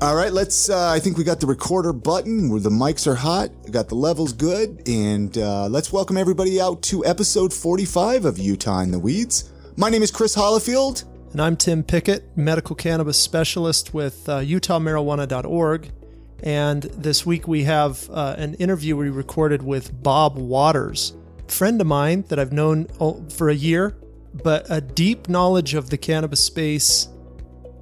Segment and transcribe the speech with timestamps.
[0.00, 0.70] All right, let's.
[0.70, 3.50] Uh, I think we got the recorder button where the mics are hot.
[3.64, 8.38] We got the levels good, and uh, let's welcome everybody out to episode 45 of
[8.38, 9.50] Utah in the Weeds.
[9.76, 11.02] My name is Chris Hollifield.
[11.32, 15.90] And I'm Tim Pickett, medical cannabis specialist with uh, UtahMarijuana.org.
[16.44, 21.16] And this week we have uh, an interview we recorded with Bob Waters,
[21.48, 22.86] friend of mine that I've known
[23.30, 23.96] for a year,
[24.32, 27.08] but a deep knowledge of the cannabis space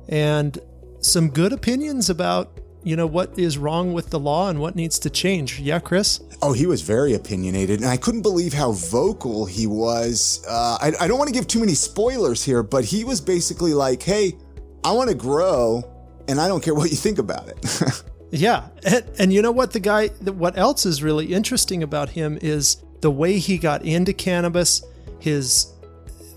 [0.09, 0.59] and
[1.01, 5.01] some good opinions about you know what is wrong with the law and what needs
[5.01, 5.59] to change.
[5.59, 6.21] Yeah, Chris.
[6.41, 10.45] Oh, he was very opinionated, and I couldn't believe how vocal he was.
[10.49, 13.75] Uh, I, I don't want to give too many spoilers here, but he was basically
[13.75, 14.39] like, "Hey,
[14.85, 15.83] I want to grow,
[16.29, 19.73] and I don't care what you think about it." yeah, and, and you know what?
[19.73, 20.09] The guy.
[20.09, 24.85] What else is really interesting about him is the way he got into cannabis.
[25.19, 25.73] His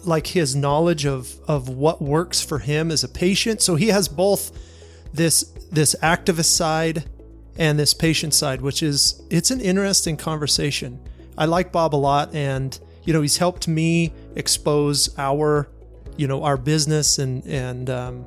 [0.10, 3.62] like his knowledge of of what works for him as a patient.
[3.62, 4.52] So he has both
[5.14, 7.06] this this activist side
[7.58, 11.00] and this patient side, which is it's an interesting conversation.
[11.38, 15.70] I like Bob a lot, and you know he's helped me expose our
[16.18, 18.26] you know our business and and um,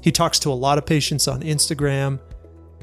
[0.00, 2.20] he talks to a lot of patients on Instagram.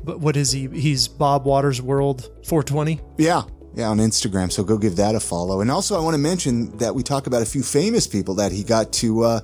[0.04, 0.68] But what is he?
[0.68, 3.00] He's Bob Waters World 420.
[3.18, 4.52] Yeah, yeah, on Instagram.
[4.52, 5.62] So go give that a follow.
[5.62, 8.52] And also, I want to mention that we talk about a few famous people that
[8.52, 9.42] he got to uh,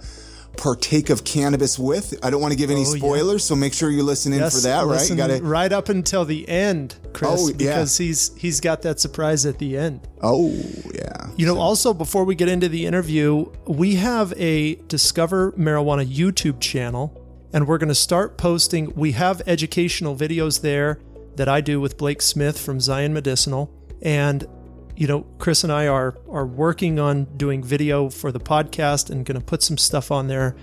[0.58, 2.14] partake of cannabis with.
[2.24, 3.50] I don't want to give any oh, spoilers, yeah.
[3.50, 4.86] so make sure you listen in yes, for that.
[4.86, 7.54] Right, you got to right up until the end, Chris, oh, yeah.
[7.58, 10.08] because he's he's got that surprise at the end.
[10.22, 10.52] Oh
[10.94, 11.30] yeah.
[11.38, 11.62] You know, so.
[11.62, 17.16] also before we get into the interview, we have a Discover Marijuana YouTube channel,
[17.54, 18.94] and we're going to start posting.
[18.96, 21.00] We have educational videos there
[21.36, 24.48] that I do with Blake Smith from Zion Medicinal, and
[24.96, 29.26] you know, Chris and I are are working on doing video for the podcast and
[29.26, 30.56] going to put some stuff on there,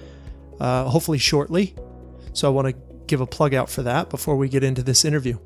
[0.58, 1.74] uh, hopefully shortly.
[2.32, 2.74] So I want to
[3.06, 5.38] give a plug out for that before we get into this interview.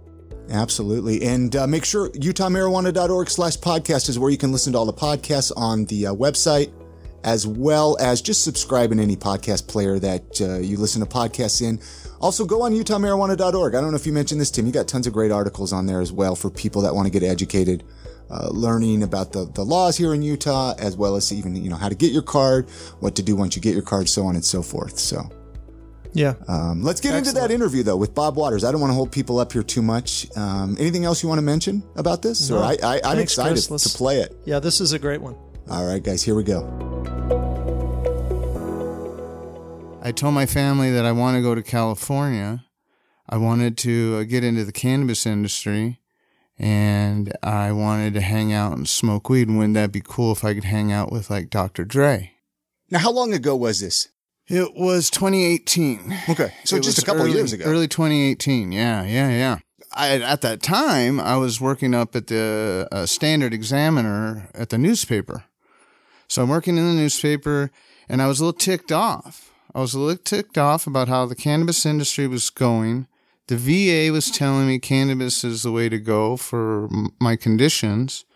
[0.50, 1.22] Absolutely.
[1.22, 4.92] And uh, make sure utahmarijuana.org slash podcast is where you can listen to all the
[4.94, 6.72] podcasts on the uh, website,
[7.24, 11.62] as well as just subscribe in any podcast player that uh, you listen to podcasts
[11.62, 11.80] in.
[12.20, 13.74] Also, go on utahmarijuana.org.
[13.74, 14.66] I don't know if you mentioned this, Tim.
[14.66, 17.12] You got tons of great articles on there as well for people that want to
[17.12, 17.84] get educated
[18.30, 21.76] uh, learning about the, the laws here in Utah, as well as even, you know,
[21.76, 22.68] how to get your card,
[23.00, 24.98] what to do once you get your card, so on and so forth.
[24.98, 25.22] So,
[26.12, 26.34] yeah.
[26.48, 27.28] Um, let's get Excellent.
[27.28, 28.64] into that interview though with Bob Waters.
[28.64, 30.26] I don't want to hold people up here too much.
[30.36, 32.50] Um, anything else you want to mention about this?
[32.50, 32.58] No.
[32.58, 34.36] Or I, I, am excited to play it.
[34.44, 35.36] Yeah, this is a great one.
[35.70, 36.62] All right, guys, here we go.
[40.02, 42.64] I told my family that I want to go to California.
[43.28, 46.00] I wanted to uh, get into the cannabis industry
[46.58, 49.48] and I wanted to hang out and smoke weed.
[49.48, 51.84] And wouldn't that be cool if I could hang out with like Dr.
[51.84, 52.32] Dre?
[52.90, 54.08] Now, how long ago was this?
[54.46, 56.16] It was 2018.
[56.30, 56.54] Okay.
[56.64, 57.66] So it just a couple early, years ago.
[57.66, 58.72] Early 2018.
[58.72, 59.58] Yeah, yeah, yeah.
[59.92, 64.78] I, at that time, I was working up at the uh, Standard Examiner at the
[64.78, 65.44] newspaper.
[66.28, 67.70] So I'm working in the newspaper
[68.08, 69.52] and I was a little ticked off.
[69.74, 73.06] I was a little ticked off about how the cannabis industry was going
[73.48, 76.88] the VA was telling me cannabis is the way to go for
[77.18, 78.26] my conditions.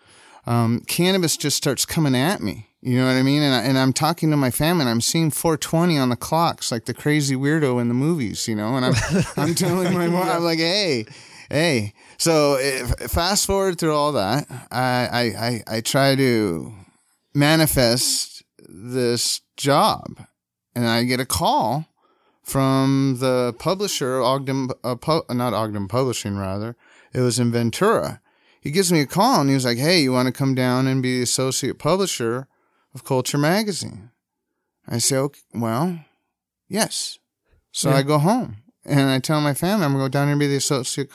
[0.45, 2.67] Um, cannabis just starts coming at me.
[2.81, 3.43] You know what I mean?
[3.43, 6.71] And, I, and I'm talking to my family and I'm seeing 420 on the clocks
[6.71, 8.75] like the crazy weirdo in the movies, you know?
[8.75, 8.93] And I'm,
[9.37, 11.05] I'm telling my mom, I'm like, hey,
[11.49, 11.93] hey.
[12.17, 16.73] So if, fast forward through all that, I, I, I, I try to
[17.33, 20.25] manifest this job
[20.75, 21.87] and I get a call
[22.41, 26.75] from the publisher, Ogden, uh, pu- not Ogden Publishing, rather.
[27.13, 28.21] It was in Ventura.
[28.59, 30.87] He gives me a call and he was like, Hey, you want to come down
[30.87, 32.47] and be the associate publisher
[32.93, 34.09] of Culture Magazine?
[34.87, 35.99] I say, okay, Well,
[36.67, 37.19] yes.
[37.71, 37.97] So yeah.
[37.97, 40.39] I go home and I tell my family I'm going to go down here and
[40.39, 41.11] be the associate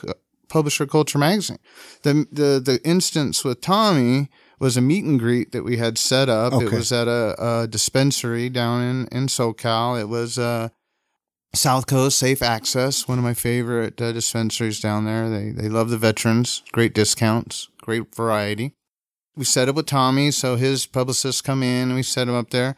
[0.47, 1.59] publisher of Culture Magazine.
[2.03, 6.29] The, the, the instance with Tommy was a meet and greet that we had set
[6.29, 6.53] up.
[6.53, 6.65] Okay.
[6.65, 9.99] It was at a, a, dispensary down in, in SoCal.
[9.99, 10.69] It was, uh,
[11.55, 15.29] South Coast Safe Access, one of my favorite uh, dispensaries down there.
[15.29, 18.75] They they love the veterans, great discounts, great variety.
[19.35, 22.51] We set up with Tommy, so his publicists come in and we set him up
[22.51, 22.75] there.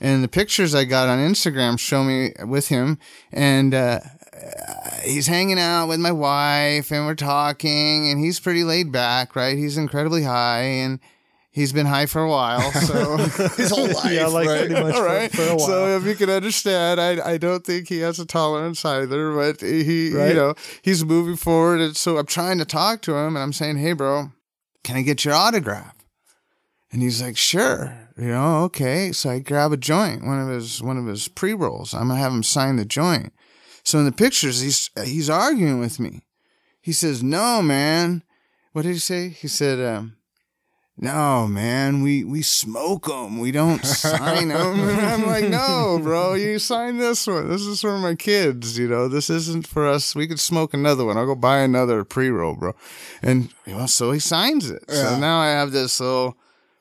[0.00, 2.98] And the pictures I got on Instagram show me with him,
[3.32, 4.00] and uh,
[5.02, 9.56] he's hanging out with my wife, and we're talking, and he's pretty laid back, right?
[9.56, 10.98] He's incredibly high, and
[11.54, 13.16] he's been high for a while, so
[13.56, 14.12] his whole life.
[14.12, 14.66] yeah, like right?
[14.66, 15.30] pretty much right.
[15.30, 15.66] for, for, a while.
[15.66, 19.60] So if you can understand, I I don't think he has a tolerance either, but
[19.62, 20.28] he right?
[20.28, 23.54] you know he's moving forward, and so I'm trying to talk to him, and I'm
[23.54, 24.32] saying, hey, bro,
[24.82, 25.94] can I get your autograph?
[26.92, 27.96] And he's like, sure.
[28.16, 29.10] You know, okay.
[29.10, 31.94] So I grab a joint, one of his one of his pre rolls.
[31.94, 33.32] I'm gonna have him sign the joint.
[33.82, 36.22] So in the pictures, he's he's arguing with me.
[36.80, 38.22] He says, "No, man."
[38.74, 39.28] What did he say?
[39.28, 40.16] He said, um,
[40.96, 42.02] "No, man.
[42.02, 43.38] We we smoke them.
[43.38, 46.34] We don't sign them." And I'm like, "No, bro.
[46.34, 47.48] You sign this one.
[47.48, 48.78] This is for my kids.
[48.78, 50.14] You know, this isn't for us.
[50.14, 51.16] We could smoke another one.
[51.16, 52.74] I'll go buy another pre roll, bro."
[53.22, 54.84] And well, so he signs it.
[54.88, 55.10] Yeah.
[55.10, 56.36] So now I have this little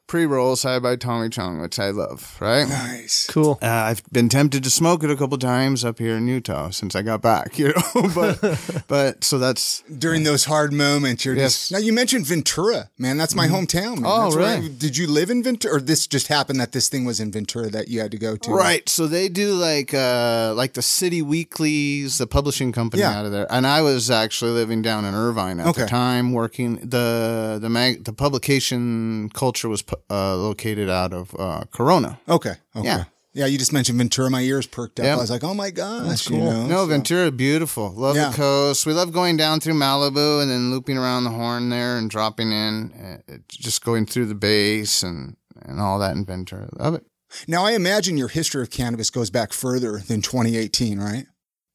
[0.07, 2.37] pre roll side by Tommy Chong, which I love.
[2.39, 2.67] Right.
[2.67, 3.25] Nice.
[3.31, 3.57] Cool.
[3.61, 6.95] Uh, I've been tempted to smoke it a couple times up here in Utah since
[6.95, 8.09] I got back, you know.
[8.13, 11.53] but but so that's During those hard moments, you're Yes.
[11.53, 11.77] just now.
[11.79, 13.17] You mentioned Ventura, man.
[13.17, 14.01] That's my hometown.
[14.01, 14.03] Man.
[14.05, 14.65] Oh, That's where really?
[14.67, 17.31] I- did you live in Ventura, or this just happened that this thing was in
[17.31, 18.51] Ventura that you had to go to?
[18.51, 18.87] right.
[18.89, 23.17] So they do like uh like the city weeklies, the publishing company Yeah.
[23.17, 25.83] out of there, and I was actually living down in Irvine at Okay.
[25.83, 31.35] the time, working the the mag the publication culture was pu- uh, located out of
[31.37, 32.19] uh, Corona.
[32.27, 32.55] Okay.
[32.75, 32.85] Okay.
[32.85, 33.03] Yeah.
[33.33, 33.45] Yeah.
[33.47, 34.29] You just mentioned Ventura.
[34.29, 35.05] My ears perked up.
[35.05, 35.17] Yep.
[35.17, 36.27] I was like, oh my gosh.
[36.27, 36.37] cool.
[36.37, 37.91] You know, No, so- Ventura, beautiful.
[37.91, 38.29] Love Yeah.
[38.29, 38.85] the coast.
[38.85, 42.51] We love going down through Malibu and then looping around the horn there and dropping
[42.51, 42.91] in,
[43.29, 46.69] uh, just going through the base and, and all that in Ventura.
[46.77, 47.05] Love it.
[47.47, 51.25] Now, I imagine your history of cannabis goes back further than 2018, right?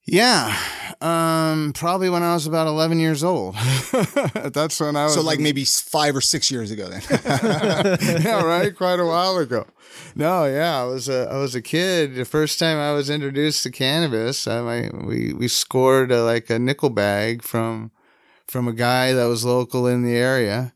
[0.08, 0.56] Yeah.
[1.00, 3.54] Um, probably when I was about 11 years old.
[4.34, 5.14] That's when I was.
[5.14, 7.02] So, like maybe five or six years ago, then.
[8.22, 8.74] yeah, right.
[8.74, 9.66] Quite a while ago.
[10.16, 12.16] No, yeah, I was a I was a kid.
[12.16, 16.50] The first time I was introduced to cannabis, I my, we we scored a, like
[16.50, 17.92] a nickel bag from
[18.46, 20.72] from a guy that was local in the area,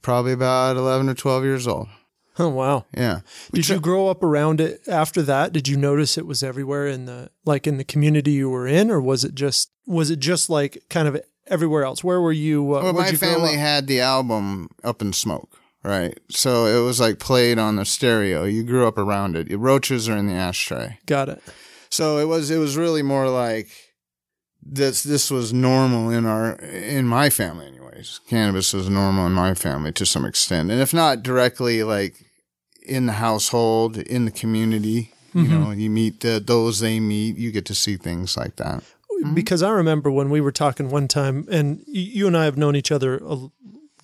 [0.00, 1.88] probably about eleven or twelve years old.
[2.38, 2.84] Oh wow.
[2.94, 3.20] Yeah,
[3.52, 5.54] Did you grow up around it after that?
[5.54, 8.90] Did you notice it was everywhere in the like in the community you were in,
[8.90, 12.04] or was it just was it just like kind of everywhere else?
[12.04, 12.76] Where were you?
[12.76, 15.48] Uh, well, my you family had the album Up in Smoke,
[15.82, 16.18] right?
[16.28, 18.44] So it was like played on the stereo.
[18.44, 19.48] You grew up around it.
[19.56, 20.98] Roaches are in the ashtray.
[21.06, 21.42] Got it.
[21.88, 23.68] So it was it was really more like
[24.62, 28.20] this this was normal in our in my family anyways.
[28.28, 30.70] Cannabis was normal in my family to some extent.
[30.70, 32.25] And if not directly like
[32.86, 37.50] in the household, in the community, you know, you meet the, those they meet, you
[37.52, 38.82] get to see things like that.
[39.34, 42.74] Because I remember when we were talking one time, and you and I have known
[42.76, 43.48] each other a,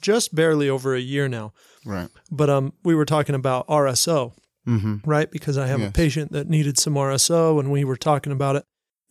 [0.02, 1.52] just barely over a year now.
[1.86, 2.08] Right.
[2.30, 4.32] But um, we were talking about RSO,
[4.66, 5.00] Mhm.
[5.06, 5.30] right?
[5.30, 8.64] Because I have a patient that needed some RSO, and we were talking about it.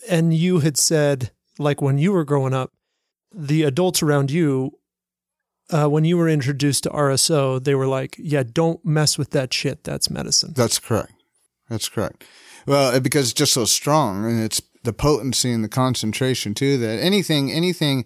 [0.09, 2.71] And you had said, like when you were growing up,
[3.33, 4.77] the adults around you,
[5.71, 9.53] uh, when you were introduced to RSO, they were like, "Yeah, don't mess with that
[9.53, 9.83] shit.
[9.83, 11.13] That's medicine." That's correct.
[11.69, 12.25] That's correct.
[12.65, 17.00] Well, because it's just so strong and it's the potency and the concentration too that
[17.00, 18.06] anything, anything,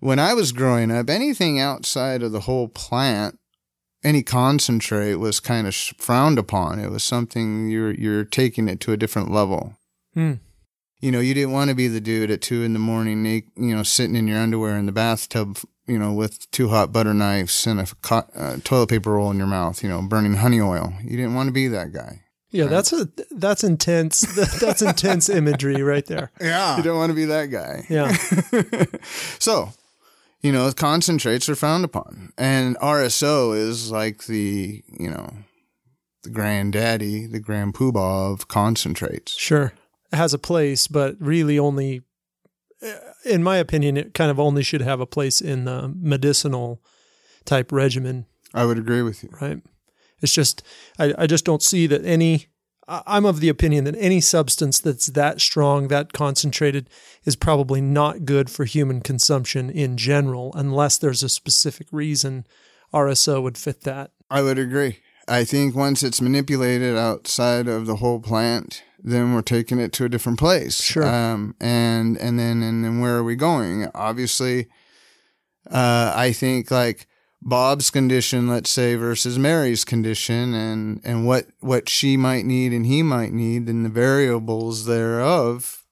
[0.00, 3.38] when I was growing up, anything outside of the whole plant,
[4.04, 6.78] any concentrate was kind of frowned upon.
[6.78, 9.76] It was something you're, you're taking it to a different level.
[10.14, 10.34] Hmm.
[11.00, 13.76] You know, you didn't want to be the dude at two in the morning, you
[13.76, 17.66] know, sitting in your underwear in the bathtub, you know, with two hot butter knives
[17.66, 20.92] and a co- uh, toilet paper roll in your mouth, you know, burning honey oil.
[21.02, 22.22] You didn't want to be that guy.
[22.50, 24.20] Yeah, that's a that's intense.
[24.60, 26.30] That's intense imagery right there.
[26.40, 26.78] Yeah.
[26.78, 27.84] You don't want to be that guy.
[27.90, 28.16] Yeah.
[29.38, 29.72] So,
[30.40, 32.32] you know, concentrates are frowned upon.
[32.38, 35.30] And RSO is like the, you know,
[36.22, 39.36] the granddaddy, the grand poobah of concentrates.
[39.38, 39.72] Sure.
[40.12, 42.02] It has a place, but really only,
[43.24, 46.82] in my opinion, it kind of only should have a place in the medicinal
[47.44, 49.30] type regimen, I would agree with you.
[49.40, 49.60] right?
[50.20, 50.62] It's just,
[50.98, 52.46] I, I just don't see that any,
[52.88, 56.88] I'm of the opinion that any substance that's that strong, that concentrated,
[57.24, 62.46] is probably not good for human consumption in general, unless there's a specific reason
[62.92, 64.12] RSO would fit that.
[64.30, 65.00] I would agree.
[65.26, 70.04] I think once it's manipulated outside of the whole plant, then we're taking it to
[70.04, 70.82] a different place.
[70.82, 71.06] Sure.
[71.06, 73.88] Um, and, and then, and then where are we going?
[73.94, 74.66] Obviously,
[75.70, 77.06] uh, I think like
[77.40, 82.86] Bob's condition, let's say, versus Mary's condition and, and what, what she might need and
[82.86, 85.84] he might need and the variables thereof,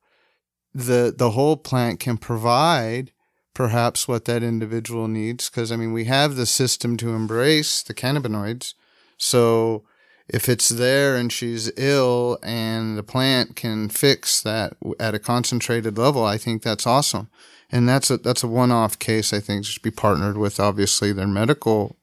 [0.74, 3.12] the, the whole plant can provide
[3.54, 5.48] perhaps what that individual needs.
[5.48, 8.74] Cause I mean, we have the system to embrace the cannabinoids.
[9.16, 9.84] So
[10.28, 15.96] if it's there and she's ill and the plant can fix that at a concentrated
[15.96, 17.28] level, I think that's awesome.
[17.70, 19.32] And that's a, that's a one-off case.
[19.32, 21.96] I think should be partnered with obviously their medical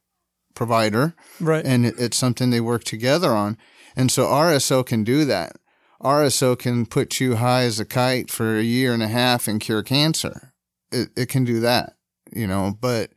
[0.56, 1.65] provider Right.
[1.65, 3.58] and it, it's something they work together on.
[3.96, 5.56] And so RSO can do that.
[6.01, 9.60] RSO can put you high as a kite for a year and a half and
[9.62, 10.53] cure cancer.
[10.92, 11.94] It, it can do that,
[12.36, 13.12] you know, but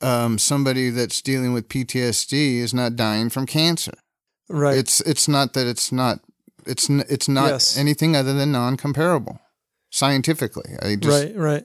[0.00, 3.94] um, somebody that's dealing with PTSD is not dying from cancer.
[4.48, 4.76] Right.
[4.78, 6.20] It's it's not that it's not
[6.66, 7.76] it's it's not Yes.
[7.76, 9.38] anything other than non-comparable.
[9.90, 10.72] scientifically.
[10.82, 11.64] I just, right, right.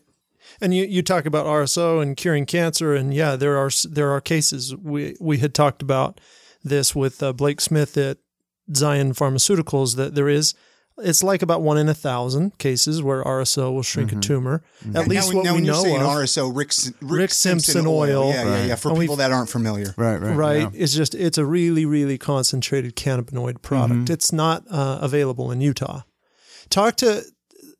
[0.61, 4.21] And you, you talk about RSO and curing cancer, and yeah, there are there are
[4.21, 4.75] cases.
[4.75, 6.21] We we had talked about
[6.63, 8.17] this with uh, Blake Smith at
[8.73, 10.53] Zion Pharmaceuticals that there is.
[10.99, 14.63] It's like about one in a thousand cases where RSO will shrink a tumor.
[14.93, 16.07] At least now, what now we when you're know saying of.
[16.07, 16.71] RSO, Rick,
[17.01, 18.29] Rick, Rick Simpson oil.
[18.29, 18.75] Yeah, yeah, yeah.
[18.75, 19.93] For And people that aren't familiar.
[19.97, 20.35] Right, right.
[20.35, 20.69] right yeah.
[20.73, 26.01] it's just it's a really really concentrated cannabinoid product it's not uh, available in utah
[26.69, 27.23] talk to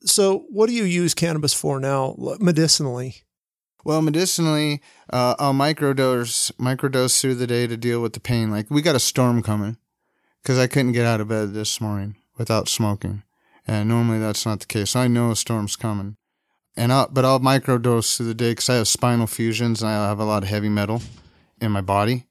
[0.06, 3.24] so what do you use cannabis for now medicinally
[3.86, 8.50] Well, medicinally, uh, I'll microdose microdose through the day to deal with the pain.
[8.50, 9.78] Like we got a storm coming
[10.42, 13.24] because I couldn't get out of bed this morning without smoking,
[13.68, 14.96] and normally that's not the case.
[14.96, 16.18] I know a storm's coming,
[16.76, 20.08] and I'll, but I'll microdose through the day because I have spinal fusions and I
[20.08, 21.02] have a lot of heavy metal
[21.62, 22.26] in my body.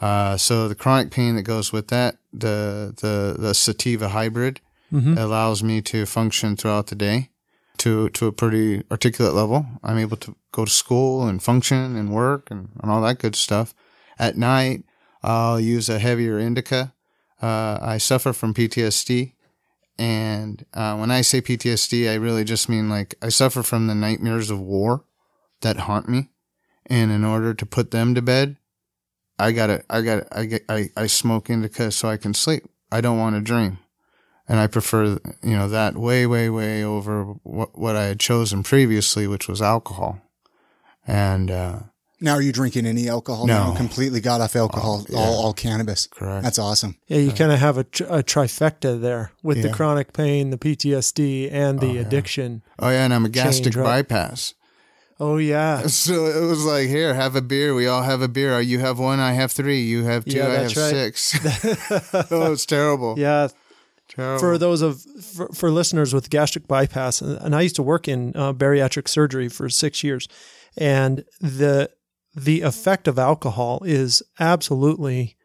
[0.00, 4.60] Uh, so the chronic pain that goes with that, the the the sativa hybrid,
[5.18, 7.30] allows me to function throughout the day
[7.78, 9.64] to to a pretty articulate level.
[9.82, 13.36] I'm able to go to school and function and work and, and all that good
[13.36, 13.74] stuff.
[14.18, 14.84] At night,
[15.22, 16.92] I'll use a heavier indica.
[17.40, 19.32] Uh, I suffer from PTSD.
[19.98, 23.94] And uh, when I say PTSD, I really just mean like I suffer from the
[23.94, 25.04] nightmares of war
[25.60, 26.30] that haunt me.
[26.86, 28.56] And in order to put them to bed,
[29.38, 32.64] I gotta, I gotta, I get, I, I smoke indica so I can sleep.
[32.90, 33.78] I don't want to dream
[34.48, 38.62] and I prefer you know that way way way over what what I had chosen
[38.62, 40.20] previously, which was alcohol.
[41.06, 41.78] And uh,
[42.22, 43.46] Now, are you drinking any alcohol?
[43.46, 43.70] No.
[43.70, 43.74] now?
[43.74, 45.18] completely got off alcohol, yeah.
[45.18, 46.06] all, all cannabis.
[46.06, 46.44] Correct.
[46.44, 46.96] That's awesome.
[47.08, 50.58] yeah you kind of have a, tr- a trifecta there with the chronic pain the
[50.58, 54.08] ptsd and the addiction oh yeah, and I'm a gastric Change, right?
[54.08, 54.54] bypass.
[55.20, 57.74] oh yeah So it was like, here, have a beer.
[57.74, 58.60] We all have a beer.
[58.60, 59.80] You have one, I have three.
[59.80, 61.16] You have two, Yeah, I have right.
[61.16, 61.34] six.
[62.30, 63.14] oh, it's terrible.
[63.18, 63.48] yeah
[64.08, 64.38] terrible.
[64.40, 68.06] for those of for, for listeners with gastric bypass and and I used to work
[68.08, 70.28] in uh, bariatric surgery for 6 years
[70.76, 71.90] and the
[72.34, 75.36] the effect of alcohol is absolutely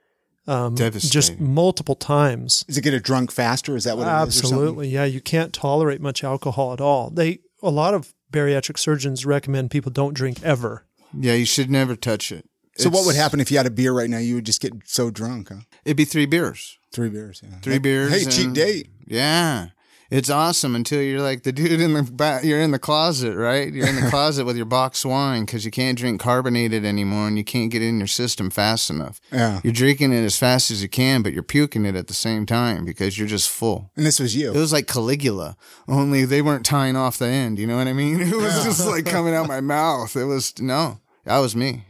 [0.48, 3.76] um, just multiple times Does it get a drunk faster?
[3.76, 4.38] Is that what it is?
[4.40, 4.58] or something?
[4.58, 9.26] absolutely yeah you can't tolerate much alcohol at all they a lot of bariatric surgeons
[9.26, 12.50] recommend people don't drink ever yeah, you should never touch it.
[12.78, 14.20] So, what would happen if you had a beer right now?
[14.20, 15.62] You would just get so drunk, huh?
[15.84, 16.78] It'd be three beers.
[16.92, 17.42] Three beers.
[17.44, 17.58] Yeah.
[17.62, 18.12] Three beers.
[18.12, 18.90] Hey, cheap date.
[19.08, 19.70] Yeah.
[20.10, 22.44] It's awesome until you're like the dude in the back.
[22.44, 23.72] You're in the closet, right?
[23.72, 27.38] You're in the closet with your box wine because you can't drink carbonated anymore and
[27.38, 29.20] you can't get it in your system fast enough.
[29.32, 29.60] Yeah.
[29.64, 32.46] You're drinking it as fast as you can, but you're puking it at the same
[32.46, 33.92] time because you're just full.
[33.98, 34.54] And this was you.
[34.54, 37.60] It was like Caligula, only they weren't tying off the end.
[37.60, 38.22] You know what I mean?
[38.28, 40.16] It was just like coming out my mouth.
[40.16, 41.86] It was no, that was me.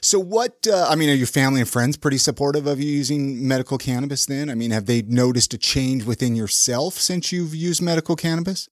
[0.00, 3.46] So what, uh, I mean, are your family and friends pretty supportive of you using
[3.48, 4.50] medical cannabis then?
[4.50, 8.68] I mean, have they noticed a change within yourself since you've used medical cannabis?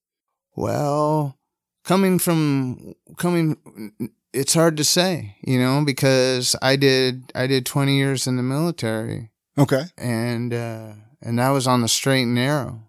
[0.56, 1.38] Well,
[1.84, 3.56] coming from coming,
[4.32, 8.42] it's hard to say, you know, because I did I did twenty years in the
[8.42, 9.84] military, Okay.
[9.96, 12.82] and uh, and that was on the straight and narrow,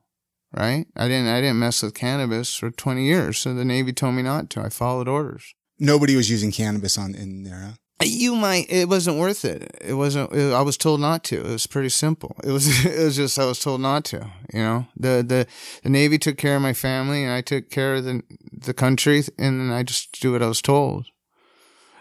[0.52, 0.86] right?
[0.96, 4.24] I didn't I didn't mess with cannabis for twenty years, so the Navy told me
[4.24, 4.62] not to.
[4.62, 5.54] I followed orders.
[5.80, 7.72] Nobody was using cannabis on in there, huh?
[8.01, 8.68] You might.
[8.70, 9.75] It wasn't worth it.
[9.82, 10.32] It wasn't.
[10.32, 11.39] It, I was told not to.
[11.39, 12.36] It was pretty simple.
[12.44, 12.86] It was.
[12.86, 14.32] It was just I was told not to.
[14.53, 15.48] You know, the the
[15.84, 19.24] the Navy took care of my family, and I took care of the the country,
[19.38, 21.08] and then I just do what I was told.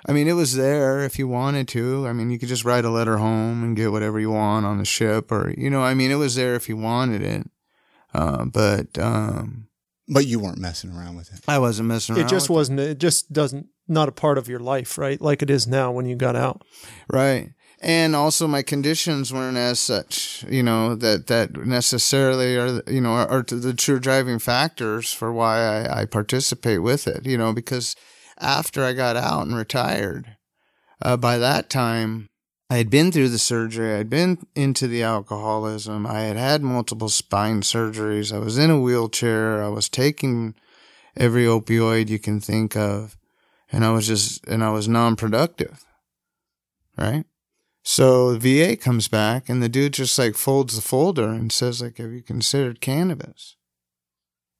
[0.06, 2.06] I mean, it was there if you wanted to.
[2.06, 4.78] I mean, you could just write a letter home and get whatever you want on
[4.78, 7.50] the ship, or you know, I mean, it was there if you wanted it.
[8.14, 9.67] Uh, but um,
[10.08, 11.40] But you weren't messing around with it.
[11.46, 12.26] I wasn't messing around.
[12.26, 15.42] it just with wasn't it just doesn't not a part of your life right like
[15.42, 16.62] it is now when you got out
[17.10, 17.50] Right.
[17.80, 23.12] And also my conditions weren't as such, you know, that, that necessarily are, you know,
[23.12, 27.52] are, are the true driving factors for why I, I participate with it, you know,
[27.52, 27.94] because
[28.40, 30.36] after I got out and retired,
[31.00, 32.28] uh, by that time,
[32.70, 33.94] I had been through the surgery.
[33.94, 36.06] I'd been into the alcoholism.
[36.06, 38.32] I had had multiple spine surgeries.
[38.32, 39.62] I was in a wheelchair.
[39.62, 40.54] I was taking
[41.16, 43.16] every opioid you can think of.
[43.72, 45.84] And I was just, and I was non-productive.
[46.96, 47.24] Right.
[47.82, 51.80] So the VA comes back and the dude just like folds the folder and says
[51.80, 53.56] like, have you considered cannabis?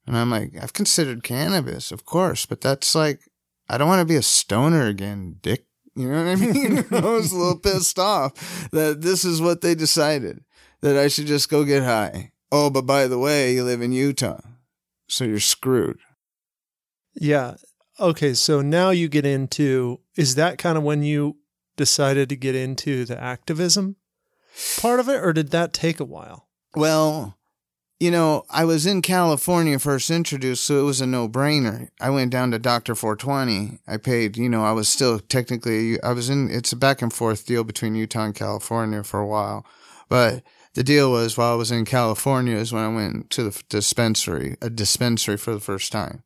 [0.07, 3.21] And I'm like, I've considered cannabis, of course, but that's like,
[3.69, 5.67] I don't want to be a stoner again, dick.
[5.99, 6.79] You know what I mean?
[6.93, 10.45] I was a little pissed off that this is what they decided
[10.81, 12.31] that I should just go get high.
[12.53, 14.41] Oh, but by the way, you live in Utah,
[15.09, 15.99] so you're screwed.
[17.15, 17.57] Yeah.
[17.99, 18.35] Okay.
[18.35, 21.39] So now you get into is that kind of when you
[21.77, 23.97] decided to get into the activism
[24.81, 26.49] part of it, or did that take a while?
[26.77, 27.38] Well,
[28.01, 31.89] you know, I was in California first introduced, so it was a no brainer.
[32.01, 33.81] I went down to Doctor 420.
[33.89, 37.13] I paid, you know, I was still technically, I was in, it's a back and
[37.13, 39.67] forth deal between Utah and California for a while.
[40.09, 43.63] But the deal was while I was in California is when I went to the
[43.69, 46.23] dispensary, a dispensary for the first time.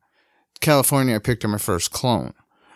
[0.61, 2.33] California, I picked up my first clone.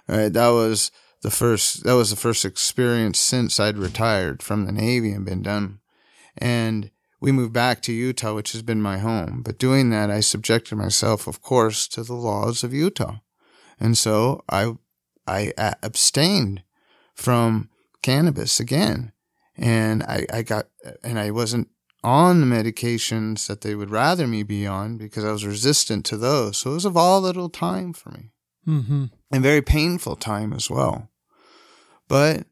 [0.07, 0.33] Right.
[0.33, 5.11] That was the first, that was the first experience since I'd retired from the Navy
[5.11, 5.79] and been done.
[6.37, 9.41] And, we moved back to Utah, which has been my home.
[9.43, 13.17] But doing that, I subjected myself, of course, to the laws of Utah.
[13.79, 14.73] And so I,
[15.27, 16.63] I abstained
[17.13, 17.69] from
[18.01, 19.11] cannabis again.
[19.55, 20.67] And I, I got,
[21.03, 21.69] and I wasn't
[22.03, 26.17] on the medications that they would rather me be on because I was resistant to
[26.17, 26.57] those.
[26.57, 28.31] So it was a volatile time for me
[28.67, 29.05] mm-hmm.
[29.31, 31.09] and very painful time as well.
[32.07, 32.45] But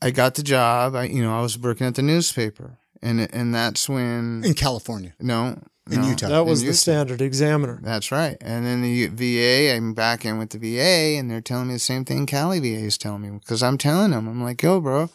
[0.00, 0.94] I got the job.
[0.94, 5.12] I, you know, I was working at the newspaper and and that's when in California.
[5.20, 5.58] No,
[5.90, 6.28] in no, Utah.
[6.28, 6.78] That was in the Utah.
[6.78, 7.78] standard examiner.
[7.82, 8.36] That's right.
[8.40, 11.78] And then the VA, I'm back in with the VA, and they're telling me the
[11.78, 15.10] same thing Cali VA is telling me because I'm telling them, I'm like, yo, bro,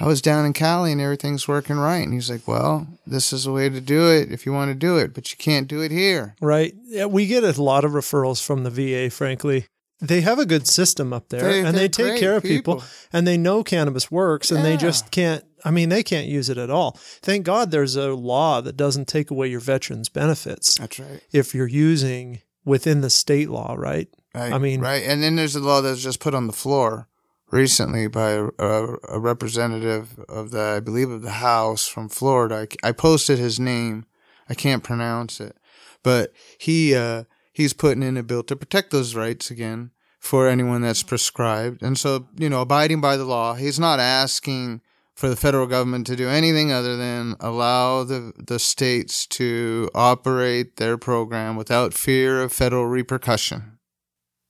[0.00, 2.02] I was down in Cali and everything's working right.
[2.02, 4.74] And he's like, well, this is the way to do it if you want to
[4.74, 6.34] do it, but you can't do it here.
[6.40, 6.74] Right.
[6.86, 9.66] Yeah, we get a lot of referrals from the VA, frankly.
[10.00, 12.76] They have a good system up there They- and they're take care of people.
[12.76, 12.84] people.
[13.12, 16.58] and they know cannabis works and they just can't I mean they can't use it
[16.58, 16.92] at all.
[17.22, 21.20] Thank God there's a law that doesn't take away your veterans benefits That's right.
[21.32, 24.08] if you're using within the state law, right?
[24.34, 24.52] Right.
[24.52, 25.02] I mean- right.
[25.04, 27.08] And then there's a law that was just put on the floor
[27.50, 32.66] recently by a, a, a representative of the, I believe, of the House from Florida.
[32.82, 34.06] I, I posted his name.
[34.48, 35.56] I can't pronounce it,
[36.02, 40.82] but he, uh, he's putting in a bill to protect those rights again for anyone
[40.82, 41.82] that's prescribed.
[41.82, 44.80] And so, you know, abiding by the law, he's not asking
[45.14, 50.76] for the federal government to do anything other than allow the, the states to operate
[50.76, 53.78] their program without fear of federal repercussion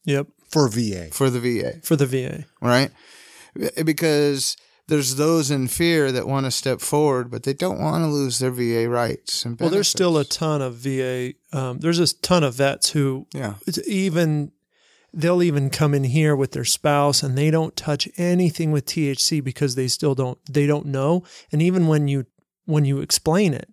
[0.04, 0.28] Yep.
[0.48, 1.08] for VA.
[1.12, 2.44] for the VA, For the VA.
[2.62, 2.90] right?
[3.84, 8.08] Because there's those in fear that want to step forward, but they don't want to
[8.08, 9.44] lose their VA rights.
[9.44, 11.34] And Well, there's still a ton of VA.
[11.52, 13.54] Um, there's a ton of vets who yeah,
[13.86, 14.52] even
[15.14, 19.42] they'll even come in here with their spouse and they don't touch anything with THC
[19.42, 21.24] because they still don't they don't know.
[21.52, 22.26] And even when you
[22.66, 23.68] when you explain it,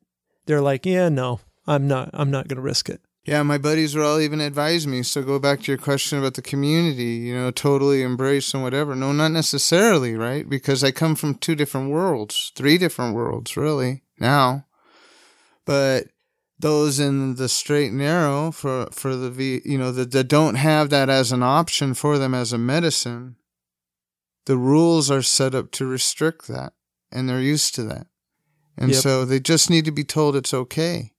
[0.45, 2.09] they're like, "Yeah, no, I'm not.
[2.13, 3.43] I'm not going to risk it." yeah.
[3.43, 5.03] My buddies will all even advise me.
[5.03, 7.15] So go back to your question about the community.
[7.15, 8.95] You know, totally embrace and whatever.
[8.95, 10.47] No, not necessarily, right?
[10.47, 14.65] Because I come from two different worlds, three different worlds, really now.
[15.65, 16.07] But
[16.61, 20.55] those in the straight and narrow for for the V, you know, that, that don't
[20.55, 23.35] have that as an option for them as a medicine,
[24.45, 26.73] the rules are set up to restrict that,
[27.11, 28.07] and they're used to that,
[28.77, 29.01] and Yep.
[29.01, 31.13] so they just need to be told it's okay,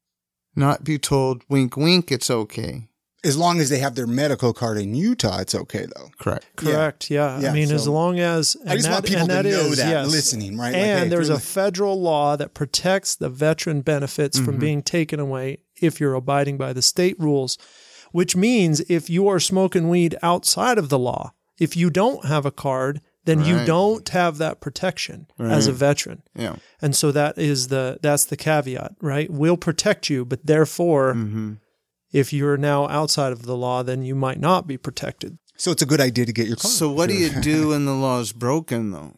[0.56, 2.88] not be told wink wink it's okay.
[3.24, 6.08] As long as they have their medical card in Utah, it's okay though.
[6.18, 6.44] Correct.
[6.56, 7.08] Correct.
[7.10, 7.38] Yeah.
[7.40, 9.44] Yeah, I mean, as long as I just and want that- people and to that
[9.44, 10.10] know is, that yes.
[10.10, 10.72] listening, right?
[10.72, 14.60] Like, and hey, there's a li- federal law that protects the veteran benefits from Mhm.
[14.60, 17.58] being taken away if you're abiding by the state rules,
[18.10, 22.44] which means if you are smoking weed outside of the law, if you don't have
[22.44, 26.22] a card, then you don't have that protection as a veteran.
[26.34, 26.56] Yeah.
[26.80, 29.30] And so that is the that's the caveat, right?
[29.30, 31.52] We'll protect you, but therefore hmm
[32.12, 35.38] if you're now outside of the law, then you might not be protected.
[35.56, 36.72] so it's a good idea to get your card.
[36.72, 39.14] So what do you do when the law is broken, though?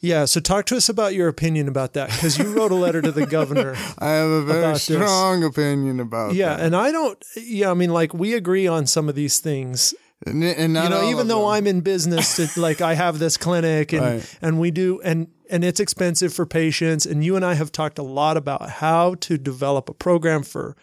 [0.00, 3.00] Yeah, so talk to us about your opinion about that because you wrote a letter
[3.00, 3.74] to the governor.
[3.98, 4.82] I have a very About this.
[4.84, 6.60] strong opinion about Yeah, that.
[6.66, 7.22] and I don't.
[7.36, 9.94] Yeah, I mean, like we agree on some of these things.
[10.26, 11.48] And, and not you know, all even of though them.
[11.50, 14.38] I'm in business, to, like I have this clinic and Right.
[14.42, 17.06] and we do and and it's expensive for patients.
[17.06, 20.76] And you and I have talked a lot about how to develop a program for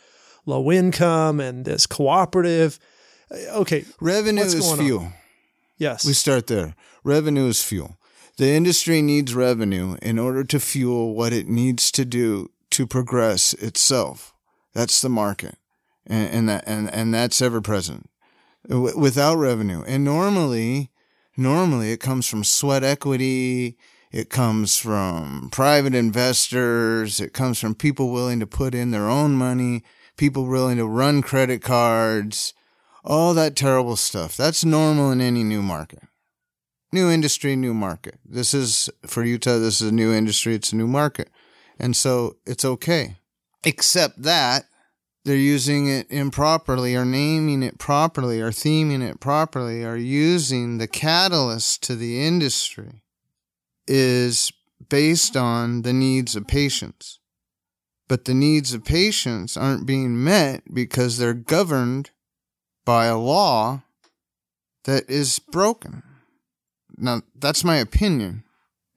[0.45, 2.79] low income and this cooperative.
[3.31, 4.85] Okay, revenue is going on?
[4.85, 5.13] fuel.
[5.77, 6.75] yes, We start there.
[7.03, 7.97] Revenue is fuel.
[8.37, 13.53] The industry needs revenue in order to fuel what it needs to do to progress
[13.53, 14.33] itself.
[14.73, 15.57] That's the market,
[16.07, 18.09] and, and that and and that's ever present.
[18.67, 20.89] W- Without revenue, and normally,
[21.37, 23.77] normally it comes from sweat equity.
[24.11, 27.19] It comes from private investors.
[27.21, 29.83] It comes from people willing to put in their own money,
[30.17, 32.53] people willing to run credit cards,
[33.03, 34.37] all that terrible stuff.
[34.37, 36.03] That's normal in any new market.
[36.91, 38.19] New industry, new market.
[38.25, 41.29] This is for Utah, this is a new industry, it's a new market.
[41.79, 43.15] And so it's okay.
[43.63, 44.65] Except that
[45.23, 50.87] they're using it improperly or naming it properly or theming it properly or using the
[50.87, 53.03] catalyst to the industry
[53.87, 54.51] is
[54.89, 57.19] based on the needs of patients.
[58.11, 62.09] But the needs of patients aren't being met because they're governed
[62.83, 63.83] by a law
[64.83, 66.03] that is broken.
[66.97, 68.43] Now, that's my opinion.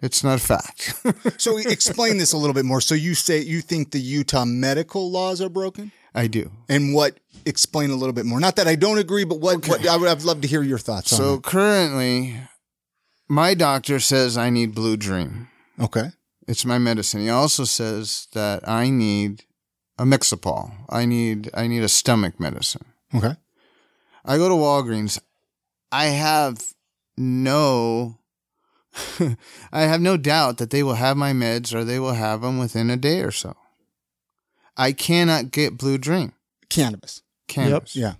[0.00, 1.00] It's not a fact.
[1.40, 2.80] So explain this a little bit more.
[2.80, 5.92] So you say you think the Utah medical laws are broken?
[6.12, 6.50] I do.
[6.68, 8.40] And what explain a little bit more.
[8.40, 10.78] Not that I don't agree, but what, what I would I'd love to hear your
[10.78, 12.40] thoughts So currently,
[13.28, 15.50] my doctor says I need Blue Dream.
[15.78, 16.10] Okay.
[16.46, 17.20] It's my medicine.
[17.20, 19.44] He also says that I need
[19.98, 20.72] a Mixapol.
[20.88, 22.84] I need I need a stomach medicine.
[23.14, 23.36] Okay.
[24.24, 25.20] I go to Walgreens.
[25.92, 26.62] I have
[27.16, 28.18] no
[29.72, 32.58] I have no doubt that they will have my meds or they will have them
[32.58, 33.56] within a day or so.
[34.76, 36.32] I cannot get Blue Dream
[36.68, 37.22] Cannabis.
[37.48, 37.94] cannabis.
[37.94, 38.14] Yeah.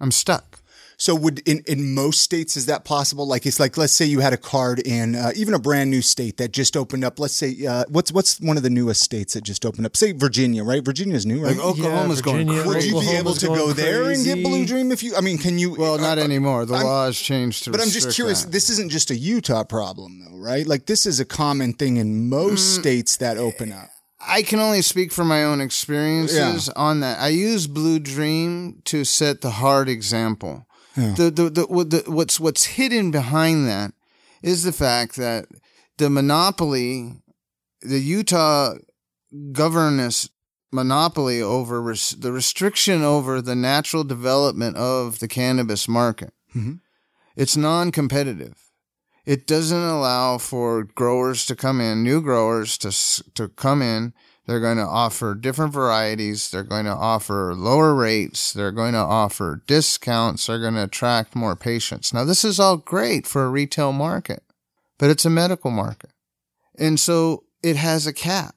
[0.00, 0.60] I'm stuck.
[0.96, 3.26] So would in, in most states is that possible?
[3.26, 6.02] Like it's like let's say you had a card in uh, even a brand new
[6.02, 7.18] state that just opened up.
[7.18, 9.96] Let's say uh, what's what's one of the newest states that just opened up?
[9.96, 10.84] Say Virginia, right?
[10.84, 11.56] Virginia's new, right?
[11.56, 12.92] Like Oklahoma's going Virginia, crazy.
[12.92, 14.42] would you be able to go going there and get.
[14.44, 15.16] Blue Dream if you?
[15.16, 15.74] I mean, can you?
[15.74, 16.64] Well, not uh, anymore.
[16.66, 18.44] The I'm- law has changed to But I'm just curious.
[18.44, 18.52] that.
[18.52, 20.66] This isn't just a Utah problem, though, right?
[20.66, 22.44] Like this is a common thing in most
[22.78, 22.80] Mm.
[22.80, 23.88] states that open up.
[24.26, 27.18] I can only speak from my own experiences on that.
[27.20, 30.66] I use Blue Dream to set the hard example.
[30.96, 33.92] The, the, the, the, what's, what's hidden behind that
[34.42, 35.46] is the fact that
[35.98, 37.14] the monopoly,
[37.82, 38.74] the Utah
[39.52, 40.28] governance
[40.72, 46.32] monopoly over res- the restriction over the natural development of the cannabis market.
[46.54, 46.80] Mhm.
[47.36, 48.56] It's non-competitive.
[49.24, 52.90] It doesn't allow for growers to come in, new growers to
[53.34, 54.12] to come in.
[54.46, 56.50] They're going to offer different varieties.
[56.50, 58.52] They're going to offer lower rates.
[58.52, 60.46] They're going to offer discounts.
[60.46, 62.12] They're going to attract more patients.
[62.12, 64.42] Now, this is all great for a retail market,
[64.98, 66.10] but it's a medical market.
[66.78, 68.54] And so it has a cap.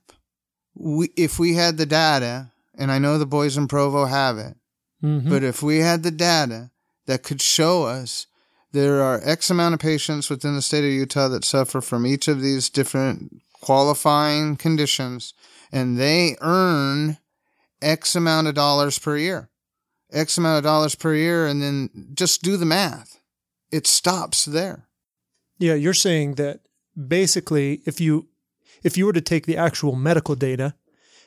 [0.76, 4.56] We, if we had the data, and I know the boys in Provo have it,
[5.04, 5.30] Mhm.
[5.30, 6.72] but if we had the data
[7.06, 8.26] that could show us
[8.74, 12.28] there are X amount of patients within the state of Utah that suffer from each
[12.28, 15.34] of these different qualifying conditions,
[15.72, 17.18] and they earn
[17.82, 19.50] X amount of dollars per year,
[20.12, 23.20] X amount of dollars per year, and then just do the math.
[23.72, 24.88] It stops there.
[25.60, 26.62] Yeah, you're saying that
[27.08, 28.28] basically if you
[28.84, 30.74] if you were to take the actual medical data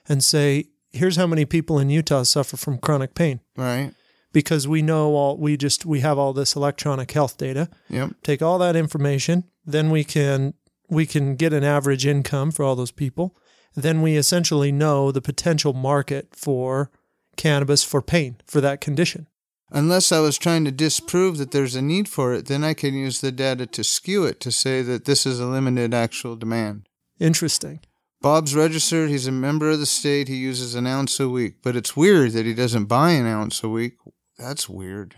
[0.08, 3.92] and say here's how many people in Utah suffer from chronic pain Right?
[4.32, 8.10] because we know all we just we have all this electronic health data Yep.
[8.24, 10.54] take all that information then we can
[10.88, 13.36] we can get an average income for all those people
[13.74, 16.90] then we essentially know the potential market for
[17.36, 19.26] cannabis for pain for that condition
[19.72, 22.94] Unless I was trying to disprove that there's a need for it, then I can
[22.94, 26.88] use the data to skew it to say that this is a limited actual demand.
[27.20, 27.80] interesting
[28.20, 29.08] Bob's registered.
[29.08, 30.28] He's a member of the state.
[30.28, 33.62] He uses an ounce a week, but it's weird that he doesn't buy an ounce
[33.62, 33.94] a week.
[34.36, 35.14] That's weird.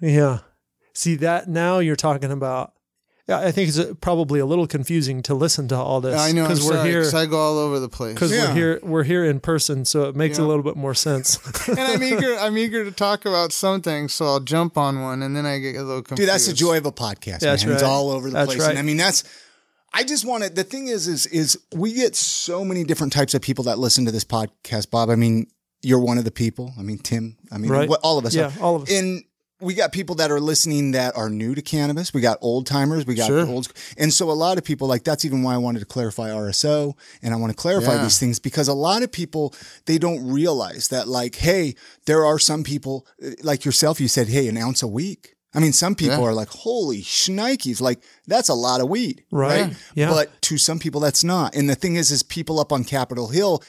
[0.00, 0.40] Yeah.
[0.92, 2.72] See that now you're talking about.
[3.26, 6.32] Yeah, I think it's uh, probably a little confusing to listen to all this I
[6.32, 8.12] know because we're sorry, here 'cause I go all over the place.
[8.14, 8.48] because Yeah.
[8.48, 11.38] we're here we're here in person, so it makes a little bit more sense.
[11.68, 12.34] and I'm eager.
[12.36, 15.76] I'm eager to talk about something, so I'll jump on one, and then I get
[15.76, 16.18] a little confused.
[16.18, 17.38] Dude, that's the joy of a podcast.
[17.40, 17.74] That's man.
[17.74, 17.88] It's right.
[17.88, 18.60] all over the That's place.
[18.60, 18.70] right.
[18.70, 19.24] And I mean, that's.
[19.94, 20.50] I just want to.
[20.50, 24.04] The thing is, is is we get so many different types of people that listen
[24.04, 25.08] to this podcast, Bob.
[25.08, 25.46] I mean,
[25.82, 26.74] you're one of the people.
[26.78, 27.36] I mean, Tim.
[27.50, 27.88] I mean, Right.
[27.88, 28.34] what, all of us.
[28.34, 28.62] Yeah, are.
[28.62, 28.90] all of us.
[28.92, 29.22] And
[29.60, 32.12] we got people that are listening that are new to cannabis.
[32.12, 33.06] We got old timers.
[33.06, 33.46] We got Sure.
[33.46, 33.68] old.
[33.96, 36.94] And so a lot of people like that's even why I wanted to clarify RSO
[37.22, 38.02] and I want to clarify Yeah.
[38.02, 39.54] these things because a lot of people
[39.86, 41.74] they don't realize that like, hey,
[42.06, 44.00] there are some people uh, like yourself.
[44.00, 45.30] You said, hey, an ounce a week.
[45.56, 46.24] I mean, some people Yeah.
[46.30, 49.62] are like, holy shnikes, like that's a lot of weed, Right.
[49.62, 49.76] right?
[49.94, 50.10] Yeah.
[50.10, 51.54] But to some people, that's not.
[51.54, 53.62] And the thing is, is people up on Capitol Hill,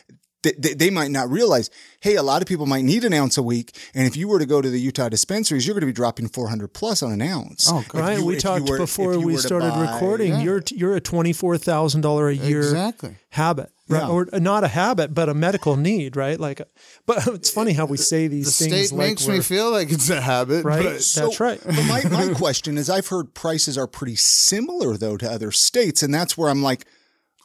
[0.51, 1.69] they, they, might not realize,
[2.01, 3.75] hey, a lot of people might need an ounce a week.
[3.93, 6.29] And if you were to go to the Utah dispensaries, you're going to be dropping
[6.29, 7.69] 400 plus on an ounce.
[7.71, 8.17] Oh, right?
[8.19, 10.31] you- we talked were- before we started buy- recording.
[10.33, 10.41] yeah.
[10.41, 13.15] You're you're a twenty four thousand dollar a year exactly.
[13.29, 14.01] habit, right?
[14.01, 14.09] Yeah.
[14.09, 16.39] Or not a habit, but a medical need, right?
[16.39, 16.61] Like,
[17.05, 18.87] but it's funny how we say The these things.
[18.89, 20.83] state like makes me feel like it's a habit, Right.
[20.83, 21.59] But That's right.
[21.65, 26.03] But my, my question is I've heard prices are pretty similar though to other states.
[26.03, 26.85] And that's where I'm like,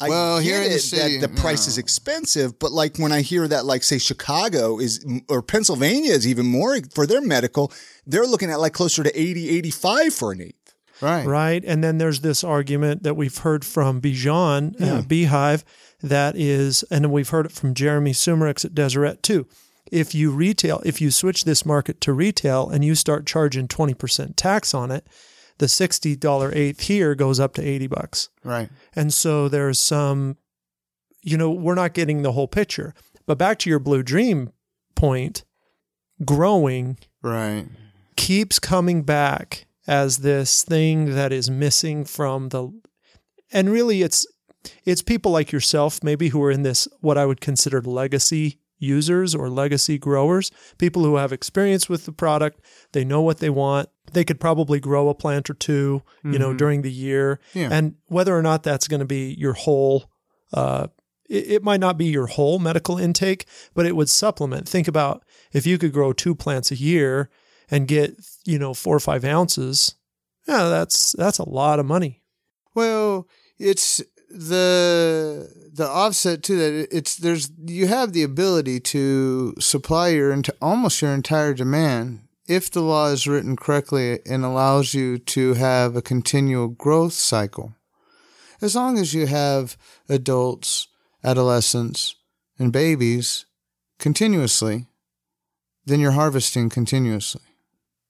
[0.00, 1.70] I Well, get here in the city, that the price no.
[1.70, 6.26] is expensive, but like when I hear that, like say Chicago is, or Pennsylvania is
[6.26, 7.72] even more for their medical,
[8.06, 10.74] they're looking at like closer to 80, 85 for an eighth.
[11.02, 11.26] right.
[11.26, 11.64] right?
[11.64, 15.64] And then there's this argument that we've heard from Bijan, uh, Beehive,
[16.02, 19.46] that is, and we've heard it from Jeremy Sumerix at Deseret too.
[19.90, 24.34] If you retail, if you switch this market to retail and you start charging 20%
[24.36, 25.06] tax on it,
[25.60, 28.30] the $60 eighth here goes up to 80 bucks.
[28.42, 28.70] Right.
[28.96, 30.38] And so there's some,
[31.22, 32.94] you know, we're not getting the whole picture.
[33.26, 34.50] But back to your blue dream
[34.96, 35.44] point,
[36.24, 37.66] growing Right.
[38.16, 42.72] keeps coming back as this thing that is missing from the
[43.52, 44.26] and really it's
[44.84, 49.34] it's people like yourself maybe who are in this what I would consider legacy users
[49.34, 52.60] or legacy growers, people who have experience with the product,
[52.92, 53.88] they know what they want.
[54.12, 56.58] They could probably grow a plant or two, you know, Mhm.
[56.58, 57.38] during the year.
[57.54, 57.68] Yeah.
[57.70, 60.10] And whether or not that's going to be your whole
[60.52, 60.88] uh
[61.28, 64.68] it, it might not be your whole medical intake, but it would supplement.
[64.68, 67.30] Think about if you could grow two plants a year
[67.70, 69.94] and get, you know, four or five ounces,
[70.48, 72.24] yeah, that's that's a lot of money.
[72.74, 73.28] Well,
[73.60, 76.88] it's the the offset to that.
[76.90, 82.80] It's there's you have the ability to supply your almost your entire demand if the
[82.80, 87.74] law is written correctly and allows you to have a continual growth cycle.
[88.60, 89.76] As long as you have
[90.08, 90.88] adults,
[91.24, 92.16] adolescents,
[92.58, 93.46] and babies
[93.98, 94.86] continuously,
[95.86, 97.49] then you're harvesting continuously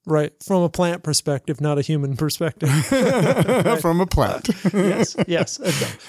[0.05, 0.33] Right.
[0.43, 2.69] From a plant perspective, not a human perspective.
[3.81, 4.49] from a plant.
[4.73, 5.59] yes, yes,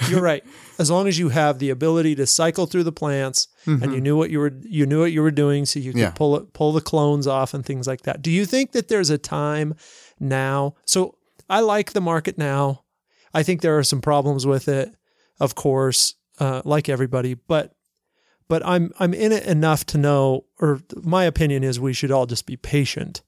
[0.08, 0.42] you're right.
[0.78, 4.16] As long as you have the ability to cycle through the plants and you knew
[4.16, 6.10] what you were you knew what you were doing, so you could Yeah.
[6.10, 8.22] pull it, pull the clones off and things like that.
[8.22, 9.74] Do you think that there's a time
[10.18, 10.74] now?
[10.86, 11.16] So
[11.50, 12.84] I like the market now.
[13.34, 14.94] I think there are some problems with it,
[15.38, 17.74] of course, uh, like everybody, but
[18.48, 22.24] but I'm I'm in it enough to know, or my opinion is we should all
[22.24, 23.20] just be patient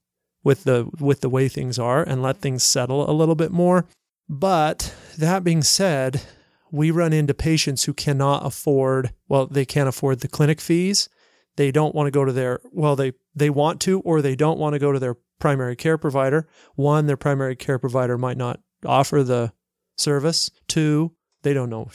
[0.45, 3.87] with the with the way things are and let things settle a little bit more.
[4.29, 6.23] But that being said,
[6.71, 11.09] we run into patients who cannot afford, well, they can't afford the clinic fees.
[11.57, 14.59] They don't want to go to their, well, they, they want to, or they don't
[14.59, 16.49] want to go to their primary care provider.
[16.75, 19.53] One, their primary care provider might not offer the
[19.97, 20.51] service.
[20.67, 21.91] Two, they don't know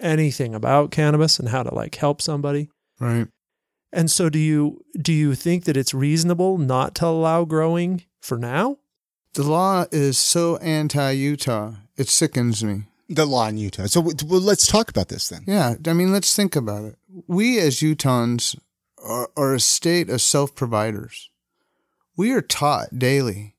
[0.00, 2.70] anything about cannabis and how to like help somebody.
[2.98, 3.28] right.
[3.92, 8.38] And so do you do you think that it's reasonable not to allow growing for
[8.38, 8.78] now?
[9.34, 12.84] The law is so anti Utah, it sickens me.
[13.08, 13.86] The law in Utah.
[13.86, 15.44] So well, let's talk about this then.
[15.46, 16.96] Yeah, I mean, let's think about it.
[17.26, 18.58] We as Utahns
[19.04, 21.30] are, are a state of self providers.
[22.16, 23.56] We are taught daily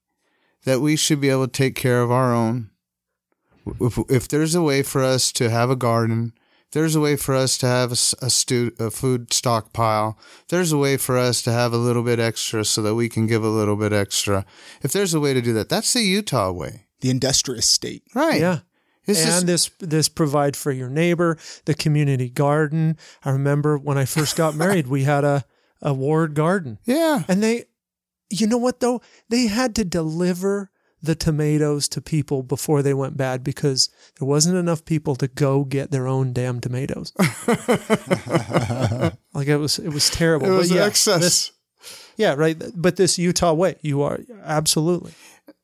[0.63, 2.69] that we should be able to take care of our own.
[3.79, 6.33] If, if there's a way for us to have a garden,
[6.73, 10.17] there's a way for us to have a, s- a stu- a food stockpile.
[10.49, 13.25] There's a way for us to have a little bit extra so that we can
[13.27, 14.45] give a little bit extra.
[14.81, 16.87] If there's a way to do that, that's the Utah way.
[17.01, 18.03] The industrious state.
[18.13, 18.41] Right.
[18.41, 18.59] Yeah.
[19.05, 19.47] It's and just-
[19.79, 22.97] this this provide for your neighbor, the community garden.
[23.25, 25.43] I remember when I first got married, we had a
[25.81, 26.79] a ward garden.
[26.85, 27.23] yeah.
[27.27, 27.65] And they
[28.29, 29.01] you know what though?
[29.29, 30.71] They had to deliver
[31.03, 35.65] the tomatoes to people before they went bad because there wasn't enough people to go
[35.65, 37.11] get their own damn tomatoes.
[39.33, 40.47] like it was it was terrible.
[40.47, 41.21] It was yeah, excess.
[41.21, 41.51] this-
[42.15, 42.61] yeah, right.
[42.75, 45.13] But this Utah way, you are absolutely.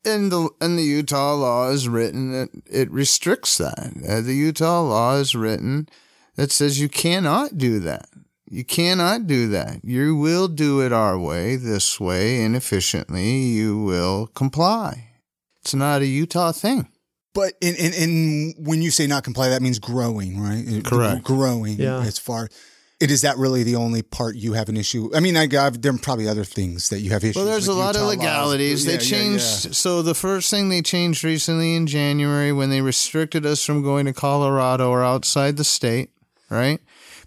[0.04, 3.92] And the and the Utah law is written that it restricts that.
[4.06, 5.88] Uh, the Utah law is written
[6.36, 8.08] that says you cannot do that.
[8.50, 9.84] You cannot do that.
[9.84, 13.38] You will do it our way, this way, inefficiently.
[13.38, 15.09] You will comply.
[15.62, 16.88] It's not a Utah thing.
[17.32, 20.64] But in, in, in when you say not comply, that means growing, right?
[20.66, 21.22] It- Correct.
[21.22, 22.00] Growing Yeah.
[22.00, 22.48] as far.
[22.98, 25.10] It is that really the only part you have an issue?
[25.14, 27.36] I mean, I got there are probably other things that you have issues.
[27.36, 28.16] Well, there's a lot of Utah laws.
[28.18, 28.84] legalities.
[28.84, 29.64] Yeah, they yeah, changed.
[29.66, 29.72] yeah.
[29.72, 34.04] So the first thing they changed recently in January when they restricted us from going
[34.04, 36.10] to Colorado or outside the state,
[36.50, 36.80] right?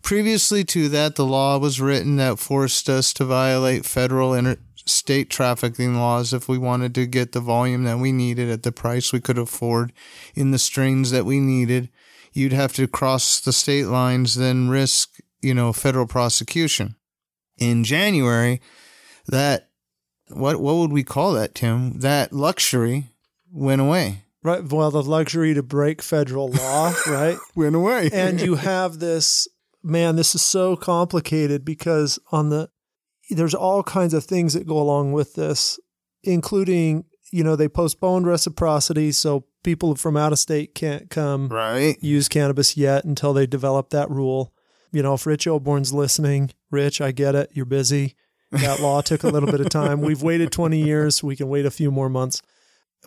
[0.03, 5.29] Previously to that, the law was written that forced us to violate federal and state
[5.29, 9.11] trafficking laws if we wanted to get the volume that we needed at the price
[9.11, 9.93] we could afford
[10.35, 11.89] in the strains that we needed.
[12.33, 16.95] You'd have to cross the state lines, then risk, you know, federal prosecution.
[17.57, 18.59] In January,
[19.27, 19.69] that
[20.29, 21.99] what what would we call that, Tim?
[21.99, 23.09] That luxury
[23.51, 24.23] went away.
[24.41, 24.63] Right.
[24.63, 27.37] Well, the luxury to break federal law, right?
[27.55, 28.09] Went away.
[28.11, 29.47] and you have this
[29.83, 32.69] man this is so complicated because on the
[33.29, 35.79] there's all kinds of things that go along with this
[36.23, 42.01] including you know they postponed reciprocity so people from out of state can't come right.
[42.01, 44.53] use cannabis yet until they develop that rule.
[44.91, 48.15] You know if rich Oborn's listening rich i get it you're busy.
[48.51, 50.01] That law took a little bit of time.
[50.01, 52.41] We've waited 20 years we can wait a few more months.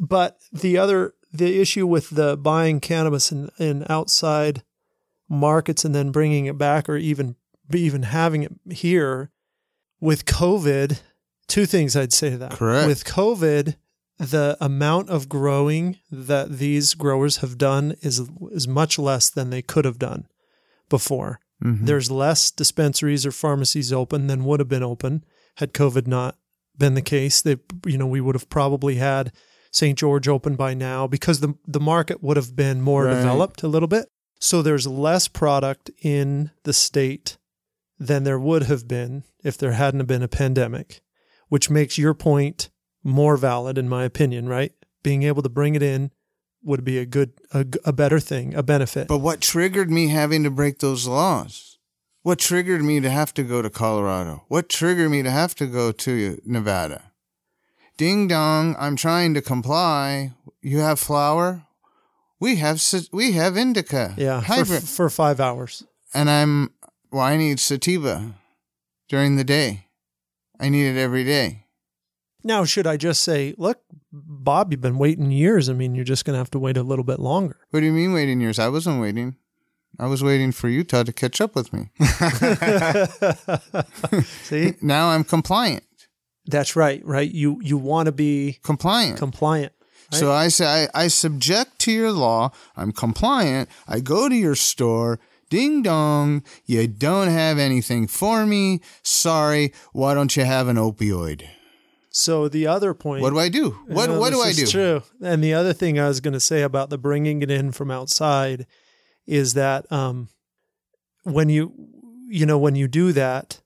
[0.01, 4.65] But the other the issue with the buying cannabis in, in outside
[5.29, 7.37] markets and then bringing it back or even
[7.73, 9.31] even having it here
[10.01, 11.01] with covid
[11.49, 12.87] two things i'd say to that Correct.
[12.87, 13.77] with covid
[14.19, 19.63] the amount of growing that these growers have done is is much less than they
[19.63, 20.27] could have done
[20.89, 21.85] before mm-hmm.
[21.85, 25.25] There's less dispensaries or pharmacies open than would have been open
[25.57, 26.37] had COVID not
[26.79, 27.41] been the case.
[27.41, 27.57] They,
[27.87, 29.33] you know, we would have probably had
[29.71, 29.99] St.
[29.99, 33.15] George open by now because the the market would have been more Right.
[33.15, 34.07] developed a little bit.
[34.39, 37.39] So there's less product in the state
[37.99, 41.01] than there would have been if there hadn't been a pandemic,
[41.49, 42.71] which makes your point
[43.05, 44.73] more valid in my opinion, right?
[45.03, 46.11] Being able to bring it in
[46.63, 49.07] would be a good a better thing, a benefit.
[49.07, 51.79] But what triggered me having to break those laws?
[52.23, 54.45] What triggered me to have to go to Colorado?
[54.49, 57.13] What triggered me to have to go to Nevada?
[57.97, 60.33] Ding dong, I'm trying to comply.
[60.61, 61.63] You have flour?
[62.41, 62.83] We have
[63.13, 64.15] we have indica.
[64.19, 65.85] yeah, for, for 5 hours.
[66.13, 66.73] and I'm
[67.13, 68.35] well, I need sativa
[69.09, 69.87] during the day.
[70.61, 71.65] I need it every day.
[72.45, 73.81] Now, should I just say, look,
[74.13, 75.69] Bob, you've been waiting years.
[75.69, 77.59] I mean, you're just going to have to wait a little bit longer.
[77.71, 78.59] What do you mean waiting years?
[78.59, 79.37] I wasn't waiting.
[79.99, 81.89] I was waiting for Utah to catch up with me.
[84.43, 85.85] See, Now I'm compliant.
[86.47, 87.31] that's right, right?
[87.31, 89.19] You you want to be Compliant.
[89.19, 89.73] compliant.
[90.13, 92.51] So I say I, I subject to your law.
[92.77, 93.69] I'm compliant.
[93.89, 95.19] I go to your store.
[95.51, 96.43] Ding dong.
[96.65, 98.81] You don't have anything for me.
[99.03, 99.73] Sorry.
[99.93, 101.47] Why don't you have an opioid?
[102.11, 103.23] So the other point.
[103.23, 103.71] What do I do?
[103.87, 104.67] What what do I do?
[104.67, 105.03] True.
[105.23, 107.91] And the other thing I was going to say about the bringing it in from
[107.91, 108.67] outside
[109.27, 110.29] is that um,
[111.25, 111.73] when you
[112.29, 113.61] you know when you do that,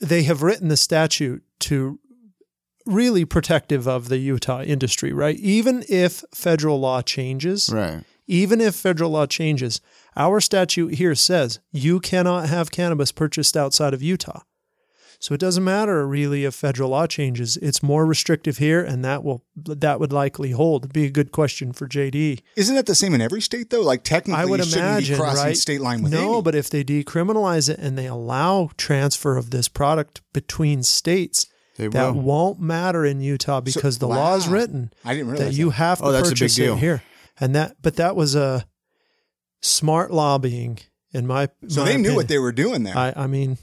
[0.00, 1.98] they have written the statute to
[2.86, 5.36] really protective of the Utah industry, right?
[5.38, 8.04] Even if federal law changes, Right.
[8.26, 9.80] even if federal law changes,
[10.16, 14.40] our statute here says you cannot have cannabis purchased outside of Utah.
[15.20, 17.56] So it doesn't matter really if federal law changes.
[17.58, 20.92] It's more restrictive here, and that will that would likely hold.
[20.92, 22.42] Be a good question for JD.
[22.56, 23.80] Isn't that the same in every state though?
[23.80, 25.56] Like technically, I would you shouldn't imagine, be crossing right?
[25.56, 26.42] state line with no, any.
[26.42, 31.46] but if they decriminalize it and they allow transfer of this product between states,
[31.78, 32.20] They that will.
[32.20, 35.98] won't matter in Utah because the law is written I didn't realize that you have
[36.00, 36.74] to Oh, that's a big purchase deal.
[36.74, 37.02] it here.
[37.40, 38.66] And that, but that was a
[39.64, 40.78] smart lobbying
[41.12, 41.48] in my.
[41.68, 42.14] So my they knew opinion.
[42.16, 42.96] what they were doing there.
[42.96, 43.58] I, I mean,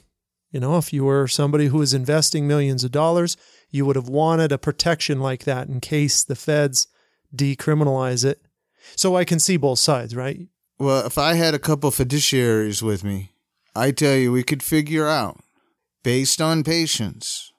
[0.52, 3.38] you know, if you were somebody who was investing millions of dollars,
[3.70, 6.88] you would have wanted a protection like that in case the feds
[7.36, 8.42] decriminalize it.
[8.96, 10.40] So I can see both sides, right?
[10.80, 13.32] Well, if I had a couple fiduciaries with me,
[13.76, 15.40] I tell you, we could figure out,
[16.04, 17.54] based on patients,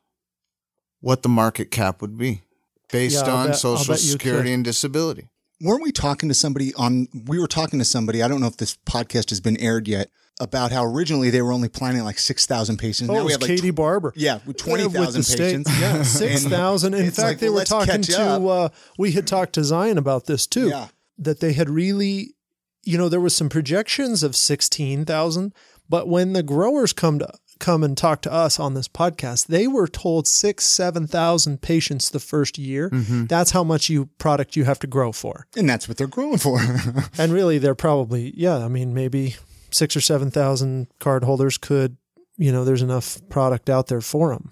[1.01, 2.43] what the market cap would be,
[2.91, 4.55] based Yeah, on bet- Social Security could.
[4.55, 5.29] and disability.
[5.63, 7.09] Weren't we talking to somebody on?
[7.27, 8.23] We were talking to somebody.
[8.23, 10.09] I don't know if this podcast has been aired yet.
[10.41, 13.11] About how originally they were only planning like six thousand patients.
[13.11, 14.13] Oh, now it we have like Katie tw- Barber.
[14.17, 15.39] yeah, with twenty with thousand the state.
[15.39, 15.81] patients.
[15.81, 16.95] Yeah, six thousand.
[16.95, 18.49] In fact, like, they well, were talking to.
[18.49, 20.71] Uh, we had talked to Zion about this too.
[20.71, 20.89] Yeah.
[21.19, 22.35] That they had really,
[22.83, 25.55] you know, there was some projections of sixteen thousand,
[25.89, 27.29] but when the growers come to
[27.63, 32.11] come and talk to us on this podcast, they were told six, seven thousand patients
[32.11, 32.91] the first year.
[32.91, 33.27] Mm-hmm.
[33.27, 35.47] That's how much you product you have to grow for.
[35.57, 36.61] and that's what they're growing for.
[37.19, 39.37] And really, they're probably, yeah, I mean, maybe
[39.71, 41.97] six or 7,000 card holders could,
[42.37, 44.51] you know, there's enough product out there for them.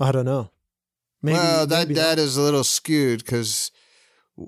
[0.00, 0.50] I don't know.
[1.22, 3.70] Maybe, well, that maybe that is a little skewed because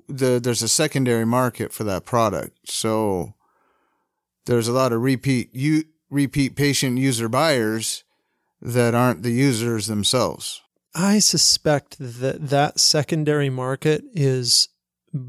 [0.08, 2.70] the there's a secondary market for that product.
[2.70, 3.34] So
[4.46, 8.04] there's a lot of repeat you repeat patient user buyers
[8.60, 10.60] that aren't the users themselves.
[10.94, 14.68] I suspect that that secondary market is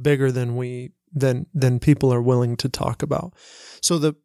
[0.02, 3.34] bigger than we than than people are willing to talk about.
[3.82, 4.16] So the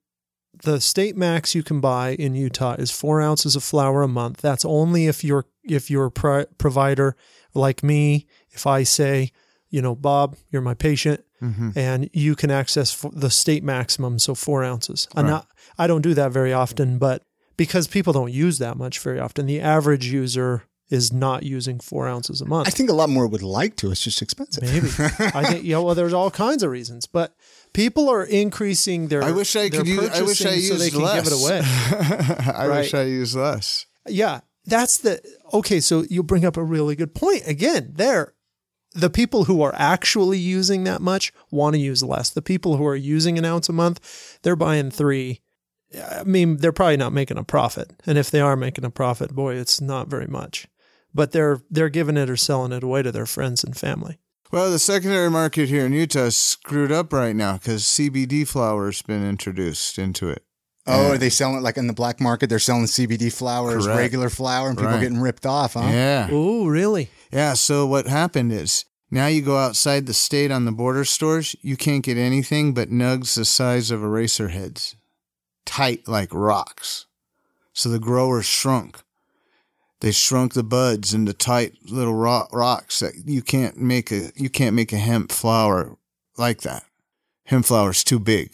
[0.65, 4.39] the state max you can buy in Utah is four ounces of flour a month.
[4.41, 7.17] That's only if you're if you're a pro- provider
[7.55, 8.27] like me.
[8.51, 9.33] If I say,
[9.69, 11.71] you know, Bob, you're my patient, mm-hmm.
[11.77, 15.09] and you can access the state maximum, so four ounces.
[15.15, 15.49] I'm not.
[15.79, 17.23] I don't do that very often, but
[17.57, 22.07] because people don't use that much very often, the average user is not using four
[22.07, 22.69] ounces a month.
[22.69, 23.91] I think a lot more would like to.
[23.91, 24.63] It's just expensive.
[24.63, 24.89] Maybe.
[25.35, 25.79] I think yeah.
[25.79, 27.35] Well, there's all kinds of reasons, but
[27.73, 29.23] people are increasing their.
[29.23, 30.11] I wish I could use.
[30.11, 31.25] I wish I used so they can less.
[31.25, 31.63] give it away.
[32.55, 33.87] I wish I used less.
[34.07, 35.21] Yeah, that's the
[35.53, 35.81] okay.
[35.81, 37.93] So you bring up a really good point again.
[37.97, 38.35] There,
[38.93, 42.31] the people who are actually using that much want to use less.
[42.31, 45.41] The people who are using an ounce a month, they're buying three.
[45.95, 49.33] I mean, they're probably not making a profit, and if they are making a profit,
[49.35, 50.67] boy, it's not very much.
[51.15, 54.19] But they're they're giving it or selling it away to their friends and family.
[54.53, 59.03] Well, the secondary market here in Utah is screwed up right now because CBD flower's
[59.03, 60.43] been introduced into it.
[60.89, 62.49] Oh, are they selling it like in the black market?
[62.49, 63.99] They're selling CBD flour as Correct.
[63.99, 65.01] regular flour, and people Right.
[65.01, 65.89] getting ripped off, huh?
[65.91, 66.29] Yeah.
[66.31, 67.11] Oh, really?
[67.33, 67.55] Yeah.
[67.55, 71.77] So what happened is now you go outside the state on the border stores, you
[71.77, 74.95] can't get anything but nugs the size of eraser heads.
[75.67, 77.05] Tight like rocks.
[77.75, 79.03] So the growers shrunk.
[80.01, 84.49] They shrunk the buds into tight little ro- rocks that you can't make a you
[84.49, 85.97] can't make a hemp flower
[86.39, 86.85] like that.
[87.45, 88.51] Hemp flower's too big,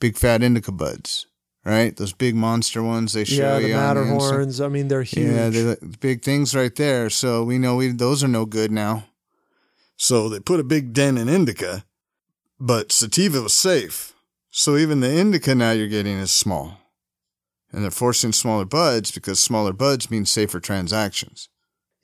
[0.00, 1.26] big fat indica buds,
[1.64, 1.96] right?
[1.96, 4.60] Those big monster ones they show yeah, the you Insta- Matterhorns.
[4.60, 5.32] I mean, they're huge.
[5.32, 7.10] yeah, they're big things right there.
[7.10, 9.04] So we know we those are no good now.
[9.96, 11.84] So they put a big dent in indica,
[12.60, 14.12] but sativa was safe.
[14.58, 16.78] So even the indica now you're getting is small.
[17.72, 21.50] And they're forcing smaller buds because smaller buds mean safer transactions.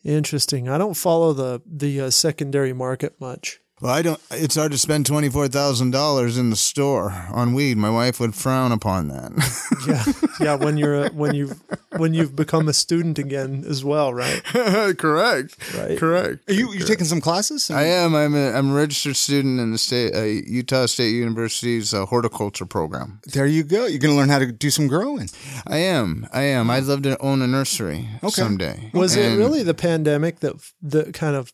[0.05, 0.69] Interesting.
[0.69, 3.62] I don't follow the the uh, secondary market much.
[3.83, 4.21] Well, I don't.
[4.31, 7.77] It's hard to spend twenty four thousand dollars in the store on weed.
[7.77, 9.33] My wife would frown upon that.
[9.83, 10.05] Yeah,
[10.41, 10.55] yeah.
[10.55, 11.57] When you're a, when you
[11.97, 14.41] when you've become a student again as well, right?
[14.45, 15.57] Correct.
[15.77, 15.99] Right.
[15.99, 16.49] Correct.
[16.49, 17.69] Are you you taking some classes?
[17.69, 18.15] I am.
[18.15, 22.65] I'm a, I'm a registered student in the state uh, Utah State University's uh, horticulture
[22.67, 23.19] program.
[23.33, 23.87] There you go.
[23.87, 25.29] You're going to learn how to do some growing.
[25.67, 26.29] I am.
[26.33, 26.71] I am.
[26.71, 28.31] I'd love to own a nursery Okay.
[28.31, 28.91] someday.
[28.95, 31.53] Was it really the pandemic that that kind of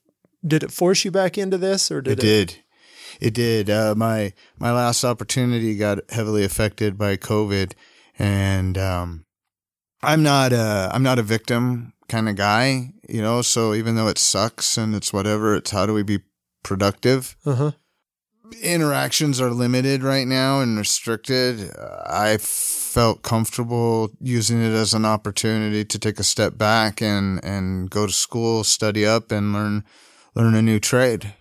[0.48, 2.18] did it force you back into this, or did it?
[2.18, 2.56] It did.
[3.20, 3.70] It did.
[3.70, 7.72] Uh, my my last opportunity got heavily affected by COVID,
[8.18, 9.24] and um,
[10.02, 13.42] I'm not a I'm not a victim kind of guy, you know.
[13.42, 16.20] So even though it sucks and it's whatever, it's how do we be
[16.62, 17.36] productive?
[17.44, 17.70] Uh huh.
[18.62, 21.70] interactions are limited right now and restricted.
[21.76, 27.44] Uh, I felt comfortable using it as an opportunity to take a step back and,
[27.44, 29.84] and go to school, study up and learn,
[30.34, 31.34] learn a new trade.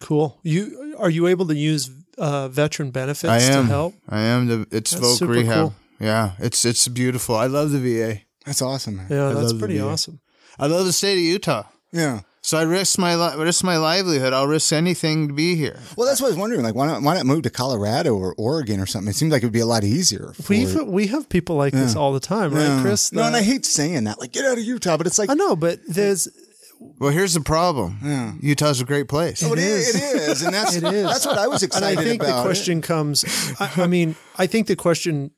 [0.00, 0.38] Cool.
[0.42, 3.64] You are you able to use uh, veteran benefits I am.
[3.66, 3.94] to help?
[4.08, 5.54] I am the, it's That's Voc super Rehab.
[5.54, 5.74] cool.
[5.98, 6.32] Yeah.
[6.38, 7.34] It's, it's beautiful.
[7.36, 8.20] I love the VA.
[8.46, 8.96] That's awesome.
[8.96, 9.06] Man.
[9.10, 10.20] Yeah, I that's love the pretty awesome.
[10.58, 11.64] I love the state of Utah.
[11.92, 12.20] Yeah.
[12.42, 14.32] So I risk my, li- risk my livelihood.
[14.32, 15.78] I'll risk anything to be here.
[15.96, 16.62] Well, that's what I was wondering.
[16.62, 17.02] Like, why not?
[17.02, 19.10] Why not move to Colorado or Oregon or something?
[19.10, 20.32] It seems like it would be a lot easier.
[20.48, 22.80] We we have people like this all the time, right, Yeah.
[22.80, 23.12] Chris?
[23.12, 24.18] No, and I hate saying that.
[24.18, 26.28] Like, get out of Utah, but it's like I know, but there's
[27.00, 28.38] Well, here's the problem.
[28.42, 29.42] Utah's a great place.
[29.42, 29.88] Oh, it is.
[29.88, 29.96] is.
[29.96, 31.06] It is, and that's It is.
[31.06, 32.36] that's what I was and I excited think about.
[32.36, 33.24] the question comes.
[33.58, 35.30] I, I mean, I think the question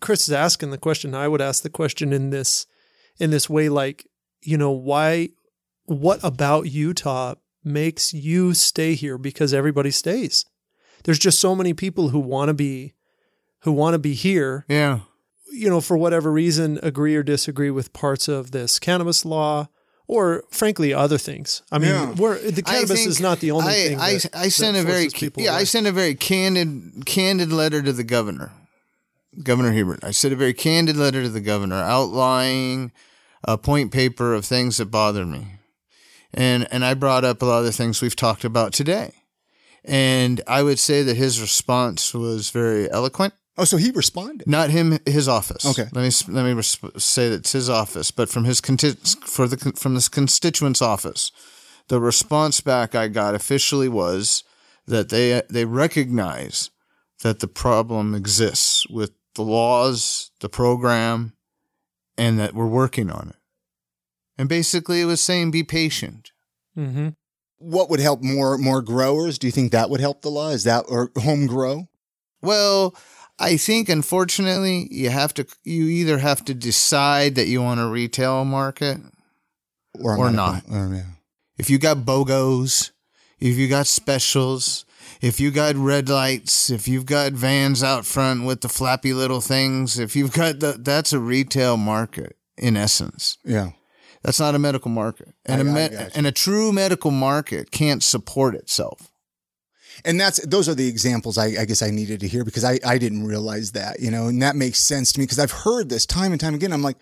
[0.00, 1.14] Chris is asking the question.
[1.14, 2.66] I would ask the question in this
[3.18, 4.06] in this way, like
[4.42, 5.30] you know, why?
[5.86, 9.18] What about Utah makes you stay here?
[9.18, 10.44] Because everybody stays.
[11.04, 12.92] There's just so many people who want to be
[13.60, 14.64] who want to be here.
[14.68, 15.00] Yeah.
[15.50, 19.68] You know, for whatever reason, agree or disagree with parts of this cannabis law.
[20.06, 21.62] Or frankly, other things.
[21.72, 22.12] I mean, Yeah.
[22.12, 23.98] we're, the cannabis is not the only I, thing.
[24.00, 27.92] I, that- I sent a very yeah I sent a very candid candid letter to
[27.92, 28.52] the governor,
[29.42, 30.04] Governor Herbert.
[30.04, 32.92] I sent a very candid letter to the governor outlining
[33.44, 35.46] a point paper of things that bothered me,
[36.34, 39.12] and and I brought up a lot of the things we've talked about today,
[39.84, 43.32] and I would say that his response was very eloquent.
[43.56, 44.46] Oh, so he responded.
[44.46, 45.64] Not him, his office.
[45.66, 45.88] Okay.
[45.92, 48.94] Let me let me resp- say that it's his office, but from his conti-
[49.26, 51.30] for the from this constituent's office,
[51.88, 54.44] the response back I got officially was
[54.86, 56.70] that they they recognize
[57.22, 61.34] that the problem exists with the laws, the program,
[62.16, 63.36] and that we're working on it.
[64.36, 66.32] And basically, it was saying be patient.
[66.76, 67.10] Mm-hmm.
[67.58, 69.38] What would help more more growers?
[69.38, 70.50] Do you think that would help the law?
[70.50, 71.88] Is that or home grow?
[72.42, 72.94] Well,
[73.38, 77.86] I think unfortunately you have to you either have to decide that you want a
[77.88, 78.98] retail market
[79.98, 81.02] Or, Or medical- Or, yeah.
[81.58, 82.90] if you got BOGOs,
[83.40, 84.84] if you got specials,
[85.20, 89.40] if you got red lights, if you've got vans out front with the flappy little
[89.40, 93.38] things, if you've got the, that's a retail market in essence.
[93.44, 93.70] Yeah.
[94.22, 95.34] That's not a medical market.
[95.44, 99.10] And a I- I me- and a true medical market can't support itself.
[100.04, 102.78] And that's those are the examples I, I guess I needed to hear because I,
[102.86, 105.88] I didn't realize that, you know, and that makes sense to me because I've heard
[105.88, 106.72] this time and time again.
[106.72, 106.96] I'm like,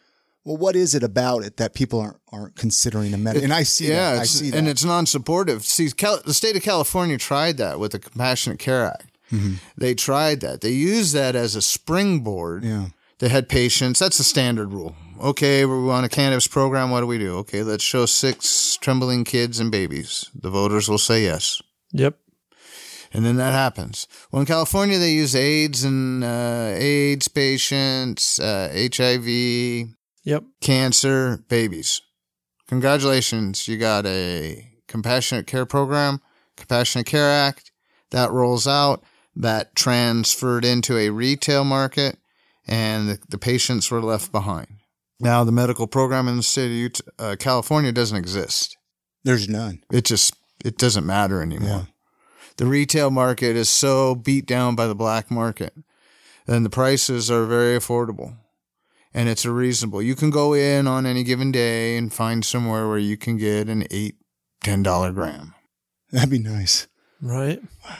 [0.44, 3.44] well, what is it about it that people aren't aren't considering a medical?
[3.44, 4.20] And I see yeah, that.
[4.20, 4.56] I see that.
[4.56, 5.64] and it's non-supportive.
[5.64, 9.18] See, Cal- the state of California tried that with the Compassionate Care Act.
[9.30, 9.54] Mm-hmm.
[9.76, 10.60] They tried that.
[10.60, 12.64] They used that as a springboard.
[12.64, 12.86] yeah.
[13.18, 14.00] They had patients.
[14.00, 14.96] That's the standard rule.
[15.20, 16.90] Okay, we're on a cannabis program.
[16.90, 17.36] What do we do?
[17.36, 20.28] Okay, let's show six trembling kids and babies.
[20.34, 21.62] The voters will say yes.
[21.92, 22.18] Yep.
[23.12, 24.06] And then that happens.
[24.30, 29.88] Well, in California, they use AIDS and uh, AIDS patients, uh, HIV,
[30.24, 30.44] Yep.
[30.60, 32.00] cancer, babies.
[32.68, 36.20] Congratulations, you got a compassionate care program,
[36.56, 37.70] Compassionate Care Act
[38.10, 39.04] that rolls out.
[39.34, 42.18] That transferred into a retail market,
[42.66, 44.68] and the, the patients were left behind.
[45.18, 48.76] Now, the medical program in the state of Utah, uh, California doesn't exist.
[49.24, 49.82] There's none.
[49.90, 51.68] It just it doesn't matter anymore.
[51.68, 51.84] Yeah.
[52.56, 55.74] The retail market is so beat down by the black market
[56.46, 58.36] and the prices are very affordable
[59.14, 60.00] and it's a reasonable.
[60.02, 63.68] You can go in on any given day and find somewhere where you can get
[63.68, 64.16] an eight,
[64.62, 65.54] ten dollar gram.
[66.10, 66.86] That'd be nice.
[67.20, 67.60] Right.
[67.84, 67.96] Wow.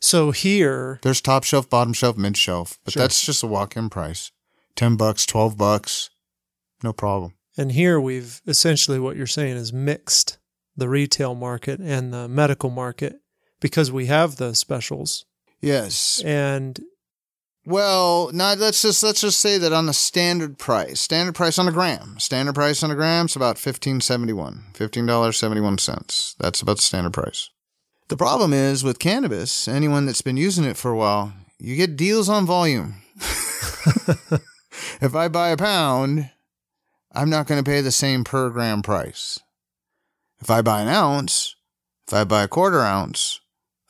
[0.00, 3.02] So here, There's top shelf, bottom shelf, mid shelf, but Sure.
[3.02, 4.30] that's just a walk in price.
[4.76, 6.10] Ten bucks, twelve bucks,
[6.84, 7.34] no problem.
[7.56, 10.38] and here we've essentially what you're saying is mixed
[10.76, 13.20] the retail market and the medical market
[13.60, 15.24] because we have the specials
[15.60, 16.22] Yes.
[16.24, 16.78] and
[17.66, 21.68] Well, not let's just let's just say that on the standard price, standard price on
[21.68, 25.60] a gram, standard price on a gram is about fifteen seventy one, fifteen dollars seventy
[25.60, 26.34] one cents.
[26.38, 27.50] That's about the standard price.
[28.08, 31.96] The problem is with cannabis, anyone that's been using it for a while, you get
[31.96, 33.02] deals on volume.
[35.00, 36.30] if I buy a pound,
[37.12, 39.40] I'm not going to pay the same per gram price.
[40.40, 41.54] If I buy an ounce,
[42.06, 43.40] if I buy a quarter ounce,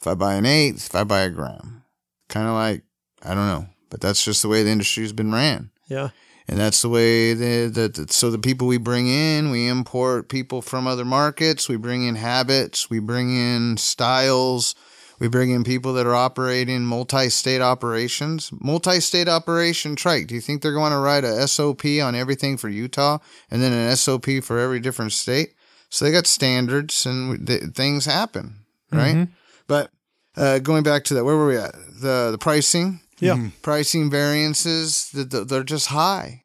[0.00, 1.84] if I buy an eighth, if I buy a gram,
[2.28, 2.82] kind of like
[3.22, 5.70] I don't know, but that's just the way the industry's been ran.
[5.88, 6.10] yeah
[6.46, 10.86] And that's the way that, so the people we bring in, we import people from
[10.86, 14.74] other markets, we bring in habits, we bring in styles,
[15.18, 18.50] we bring in people that are operating multi-state operations.
[18.52, 20.28] Multi-state operation Tryke.
[20.28, 23.18] Do you think they're going to write a SOP on everything for Utah
[23.50, 25.54] and then an SOP for every different state?
[25.90, 29.16] So they got standards and th- things happen, right?
[29.16, 29.32] Mm-hmm.
[29.68, 29.90] But
[30.36, 31.72] uh, going back to that, where were we at?
[32.00, 33.00] The the pricing?
[33.20, 33.48] Yeah.
[33.62, 36.44] Pricing variances th- th- they're just high.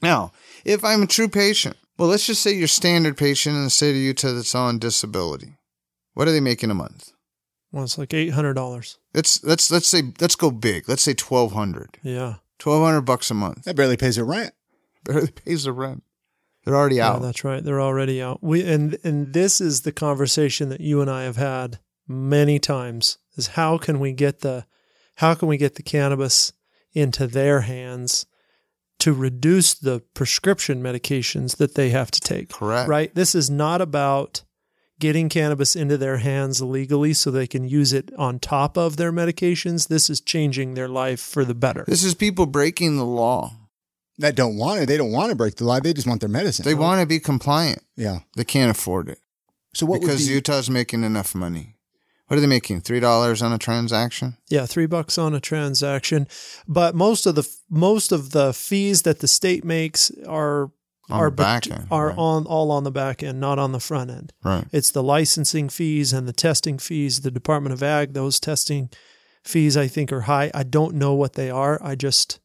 [0.00, 0.32] Now
[0.64, 3.90] if i'm a true patient well let's just say you're standard patient in the state
[3.96, 5.56] of utah that's on disability
[6.14, 7.10] what are they making a month?
[7.72, 10.88] Well it's like $800 let's let's let's say let's go big.
[10.88, 12.34] Let's say 1200 yeah.
[12.62, 13.64] 1200 bucks a month.
[13.64, 14.52] That barely pays their rent.
[15.04, 16.02] barely pays the rent.
[16.64, 17.22] They're already Yeah, out.
[17.22, 17.64] that's right.
[17.64, 18.40] They're already out.
[18.42, 23.18] We and and this is the conversation that you and I have had many times
[23.36, 24.66] is how can we get the
[25.16, 26.52] how can we get the cannabis
[26.92, 28.26] into their hands
[28.98, 32.50] to reduce the prescription medications that they have to take.
[32.50, 33.14] correct Right?
[33.14, 34.42] This is not about
[35.00, 39.10] getting cannabis into their hands legally so they can use it on top of their
[39.10, 39.88] medications.
[39.88, 41.84] This is changing their life for the better.
[41.88, 43.50] this is people breaking the law
[44.18, 44.86] That don't want it.
[44.86, 45.80] They don't want to break the law.
[45.80, 46.64] They just want their medicine.
[46.64, 48.20] they want to be compliant yeah.
[48.36, 49.18] they can't afford it
[49.74, 51.76] So what because would be, utah's making enough money
[52.32, 56.26] what are they making three dollars on a transaction Yeah, three bucks on a transaction,
[56.66, 60.70] but most of the most of the fees that the state makes are
[61.10, 62.16] On are the back end, are right.
[62.18, 64.32] on all on the back end, not on the front end.
[64.42, 67.20] right It's the licensing fees and the testing fees.
[67.20, 68.88] The Department of Ag, those testing
[69.44, 70.50] fees, I think, are high.
[70.54, 71.78] I don't know what they are.
[71.82, 72.40] I just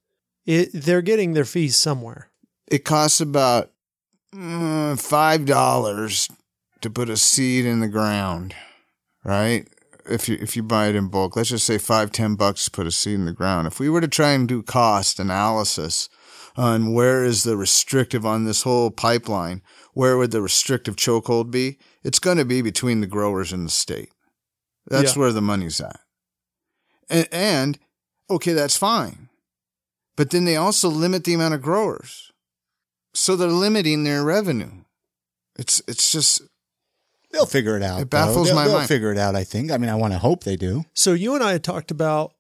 [0.45, 2.29] it, they're getting their fees somewhere.
[2.69, 3.71] it costs about
[4.35, 6.27] mm, five dollars
[6.81, 8.53] to put a seed in the ground,
[9.23, 9.65] right?
[10.10, 12.72] If you if you buy it in bulk, let's just say five ten bucks to
[12.72, 13.68] put a seed in the ground.
[13.68, 16.10] If we were to try and do cost analysis
[16.55, 19.62] on where is the restrictive on this whole pipeline,
[19.93, 21.78] where would the restrictive chokehold be?
[22.03, 24.10] It's going to be between the growers and the state.
[24.88, 25.22] That's Yeah.
[25.22, 25.99] where the money's at.
[27.10, 27.80] And, and
[28.30, 29.30] okay, that's fine.
[30.16, 32.32] But then they also limit the amount of growers.
[33.14, 34.84] So they're limiting their revenue.
[35.58, 36.41] It's it's just
[37.38, 38.01] they'll figure it out.
[38.01, 38.43] It baffles though.
[38.45, 38.88] They'll- my they'll mind.
[38.88, 39.35] figure it out.
[39.35, 39.71] I think.
[39.71, 40.85] I mean, I want to hope they do.
[40.93, 42.33] So you and I had talked about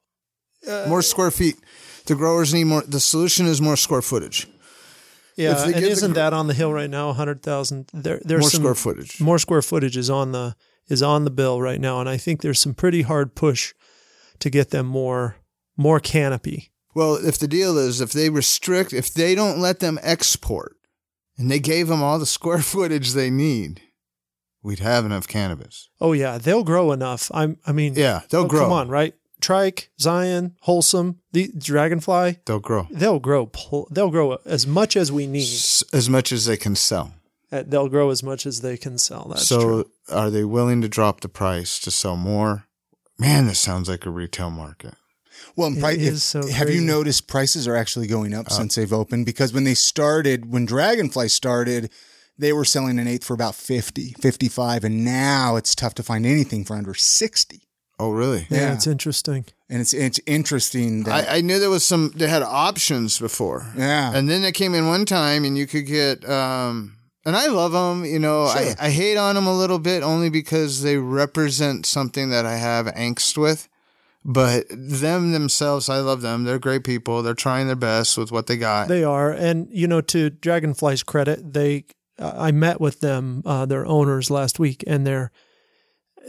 [0.67, 1.55] uh, more square feet.
[2.05, 2.81] The growers need more.
[2.81, 4.47] The solution is more square footage,
[5.35, 7.11] yeah, and isn't gr- that on the hill right now?
[7.13, 7.89] hundred thousand.
[7.93, 9.21] There, there's more some, square footage.
[9.21, 10.55] more square footage is on the
[10.87, 13.73] is on the bill right now, and I think there's some pretty hard push
[14.39, 15.35] to get them more
[15.75, 16.71] more canopy.
[16.95, 20.77] Well, if the deal is if they restrict, if they don't let them export,
[21.37, 23.81] and they gave them all the square footage they need,
[24.63, 25.89] we'd have enough cannabis.
[26.01, 27.29] Oh yeah, they'll grow enough.
[27.33, 27.57] I'm.
[27.65, 28.61] I mean, Yeah, they'll oh, grow.
[28.63, 29.13] Come on, right?
[29.39, 32.37] Tryke, Zion, Wholesome, the Dragonfly.
[32.45, 33.45] They'll grow They'll grow.
[33.45, 35.43] pl- They'll grow as much as we need.
[35.43, 37.13] S- as much as they can sell.
[37.51, 39.27] Uh, They'll grow as much as they can sell.
[39.29, 39.91] That's so, true.
[40.11, 42.65] are they willing to drop the price to sell more?
[43.19, 44.95] Man, this sounds like a retail market.
[45.55, 48.91] Well, pri- if- so have you noticed prices are actually going Uh, up since they've
[48.91, 49.27] opened?
[49.27, 51.91] Because when they started, when Dragonfly started,
[52.37, 56.25] they were selling an eighth for about 50, 55, and now it's tough to find
[56.25, 57.61] anything for under 60.
[57.99, 58.45] Oh, really?
[58.49, 58.73] yeah, yeah.
[58.73, 59.45] it's interesting.
[59.69, 62.11] And it's it's interesting that I, I knew there was some.
[62.15, 63.65] They had options before.
[63.75, 64.11] yeah.
[64.15, 66.23] And then they came in one time, and you could get.
[66.29, 68.05] um And I love them.
[68.05, 68.61] You know, Sure.
[68.79, 72.55] I, I hate on them a little bit only because they represent something that I
[72.57, 73.67] have angst with.
[74.23, 76.43] But them themselves, I love them.
[76.43, 77.23] They're great people.
[77.23, 78.87] They're trying their best with what they got.
[78.89, 81.85] They are, and you know, to Dragonfly's credit, they
[82.19, 85.31] I met with them, uh, their owners last week, and they're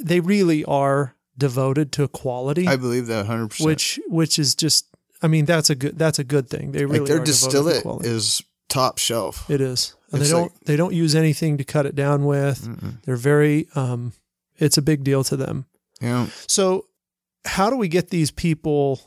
[0.02, 3.64] they really are devoted to quality, I believe that 100%.
[3.64, 4.86] which which is just
[5.22, 6.72] I mean, that's a good that's a good thing.
[6.72, 8.08] They really like their to distillate quality.
[8.08, 9.48] is top shelf.
[9.50, 9.94] It is.
[10.12, 12.62] And It's they don't like- they don't use anything to cut it down with.
[12.62, 13.02] Mm-mm.
[13.04, 14.12] They're very um
[14.58, 15.66] it's a big deal to them.
[16.00, 16.26] Yeah.
[16.46, 16.86] So
[17.44, 19.00] how do we get these people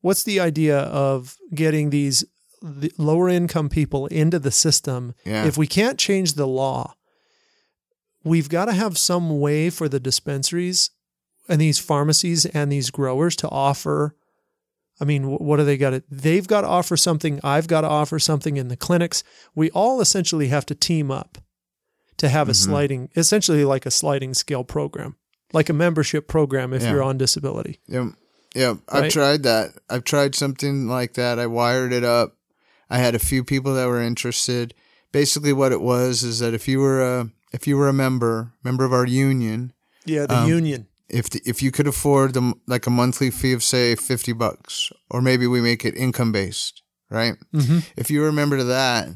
[0.00, 2.24] what's the idea of getting these
[2.62, 5.44] the lower income people into the system Yeah.
[5.46, 6.94] if we can't change the law?
[8.22, 10.90] We've got to have some way for the dispensaries
[11.48, 14.14] and these pharmacies and these growers to offer
[15.02, 16.02] I mean, what do they got to?
[16.10, 17.40] They've got to offer something.
[17.42, 19.24] I've got to offer something in the clinics.
[19.54, 21.38] We all essentially have to team up
[22.18, 22.56] to have a Mhm.
[22.56, 25.16] sliding, essentially like a sliding scale program,
[25.54, 26.90] like a membership program if Yeah.
[26.90, 27.80] you're on disability.
[27.86, 28.10] Yeah.
[28.54, 28.76] Yep.
[28.90, 29.10] I've Right?
[29.10, 29.70] tried that.
[29.88, 31.38] I've tried something like that.
[31.38, 32.36] I wired it up.
[32.90, 34.74] I had a few people that were interested.
[35.12, 38.52] Basically what it was is that if you were a if you were a member,
[38.62, 39.72] member of our union,
[40.04, 40.86] Yeah, the Um, union.
[41.08, 44.92] if the, if you could afford the like a monthly fee of say 50 bucks
[45.10, 47.34] or maybe we make it income based, right?
[47.52, 49.08] hmm If you remember to that,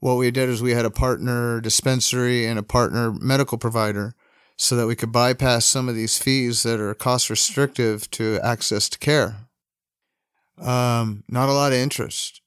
[0.00, 4.14] what we did is we had a partner dispensary and a partner medical provider
[4.56, 8.88] so that we could bypass some of these fees that are cost restrictive to access
[8.88, 9.48] to care.
[10.58, 12.39] Um, not a lot of interest.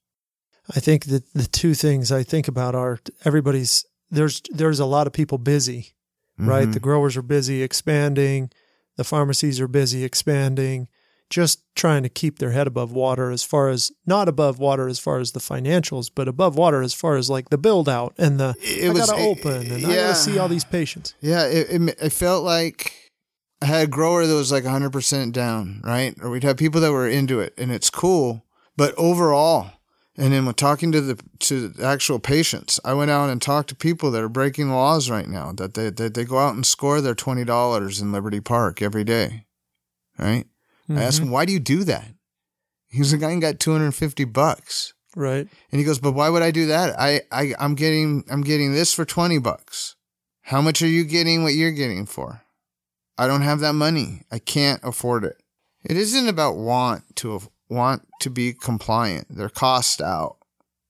[0.76, 5.07] I think that the two things I think about are everybody's there's there's a lot
[5.07, 5.93] of people busy,
[6.38, 6.68] right?
[6.68, 6.74] Mhm.
[6.74, 8.49] The growers are busy expanding,
[8.95, 10.88] the pharmacies are busy expanding,
[11.30, 14.99] just trying to keep their head above water as far as not above water as
[14.99, 18.39] far as the financials, but above water as far as like the build out and
[18.39, 21.14] the It I was- gotta it- open and I gotta see all these patients.
[21.22, 22.93] Yeah, it, it, it felt like
[23.61, 26.16] I had a grower that was like 100% down, right?
[26.22, 28.45] Or we'd have people that were into it and it's cool.
[28.78, 29.72] But overall,
[30.18, 33.70] and then when talking to the to the actual patients, I went out and talked
[33.70, 36.66] to people that are breaking laws right now that they that they go out and
[36.66, 39.45] score their twenty dollars in Liberty Park every day,
[40.18, 40.45] right?
[40.89, 41.24] I asked Mhm.
[41.26, 42.14] him, "Why do you do that?"
[42.89, 45.47] He was a guy and got two hundred and fifty bucks, Right.
[45.72, 46.99] and he goes, "But why would I do that?
[46.99, 49.95] I I I'm getting I'm getting this for twenty bucks.
[50.47, 51.41] How much are you getting?
[51.43, 52.41] What you're getting for?
[53.18, 54.24] I don't have that money.
[54.32, 55.38] I can't afford it.
[55.84, 59.28] It isn't about want to want to be compliant.
[59.30, 60.38] They're cost out.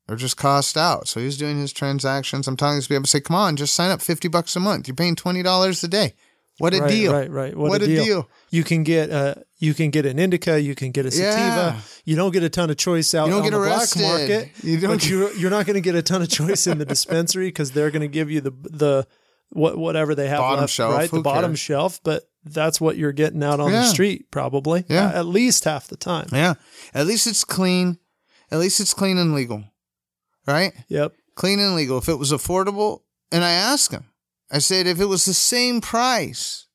[0.07, 1.07] They're just cost out.
[1.07, 2.47] So he's doing his transactions.
[2.47, 4.87] I'm telling these people, say, come on, just sign up 50 bucks a month.
[4.87, 6.13] You're paying $20 a day.
[6.59, 7.13] What a right, deal.
[7.13, 7.55] Right, right.
[7.57, 8.03] What, What, a, a deal.
[8.05, 8.29] deal.
[8.51, 11.31] You can get uh you can get an indica, you can get a sativa.
[11.75, 11.81] Yeah.
[12.05, 13.99] You don't get a ton of choice out You don't on get the arrested.
[13.99, 14.49] black market.
[14.63, 16.77] You don't but get- you're, you're not going to get a ton of choice in
[16.77, 19.07] the dispensary because they're going to give you the the
[19.49, 21.09] what whatever they have Bottom left, shelf, right?
[21.09, 21.59] The who bottom cares?
[21.59, 24.85] shelf, but that's what you're getting out on the street probably.
[24.87, 25.07] Yeah.
[25.07, 26.27] Uh, at least half the time.
[26.31, 26.55] Yeah.
[26.93, 27.97] At least it's clean.
[28.51, 29.63] At least it's clean and legal.
[30.45, 30.73] Right?
[30.89, 31.13] Yep.
[31.35, 31.97] Clean and legal.
[31.97, 34.05] If it was affordable, and I asked him,
[34.51, 36.67] I said, if it was the same price,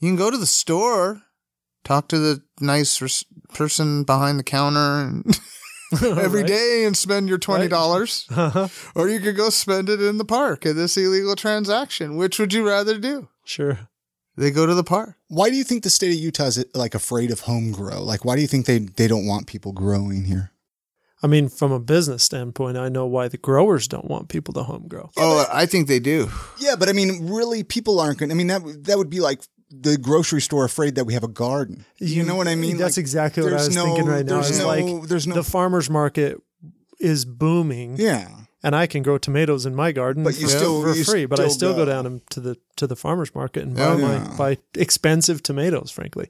[0.00, 1.22] you can go to the store,
[1.84, 5.38] talk to the nice res- person behind the counter and
[6.02, 6.48] every Right.
[6.48, 8.36] day and spend your $20.
[8.36, 8.68] Uh-huh.
[8.96, 12.16] Or you could go spend it in the park at this illegal transaction.
[12.16, 13.28] Which would you rather do?
[13.44, 13.88] Sure.
[14.36, 15.14] They go to the park.
[15.28, 18.02] Why do you think the state of Utah is like afraid of home grow?
[18.02, 20.52] Like, why do you think they they don't want people growing here?
[21.22, 24.62] I mean, from a business standpoint, I know why the growers don't want people to
[24.64, 25.10] home grow.
[25.16, 26.28] oh, I think they do.
[26.58, 28.28] Yeah, but I mean, really, people aren't going.
[28.28, 31.24] to I mean, that that would be like the grocery store afraid that we have
[31.24, 31.86] a garden.
[31.98, 32.76] You, know what I mean?
[32.76, 34.34] That's Like, exactly what I was no- thinking right now.
[34.34, 36.38] there's It's no- like there's no- the farmers market
[37.00, 38.28] is booming, Yeah,
[38.62, 41.26] and I can grow tomatoes in my garden But you for, still- for you free.
[41.26, 41.92] But I still go go.
[41.92, 44.18] down and- to the to the farmers market and buy Yeah.
[44.28, 45.90] my buy expensive tomatoes.
[45.90, 46.28] Frankly,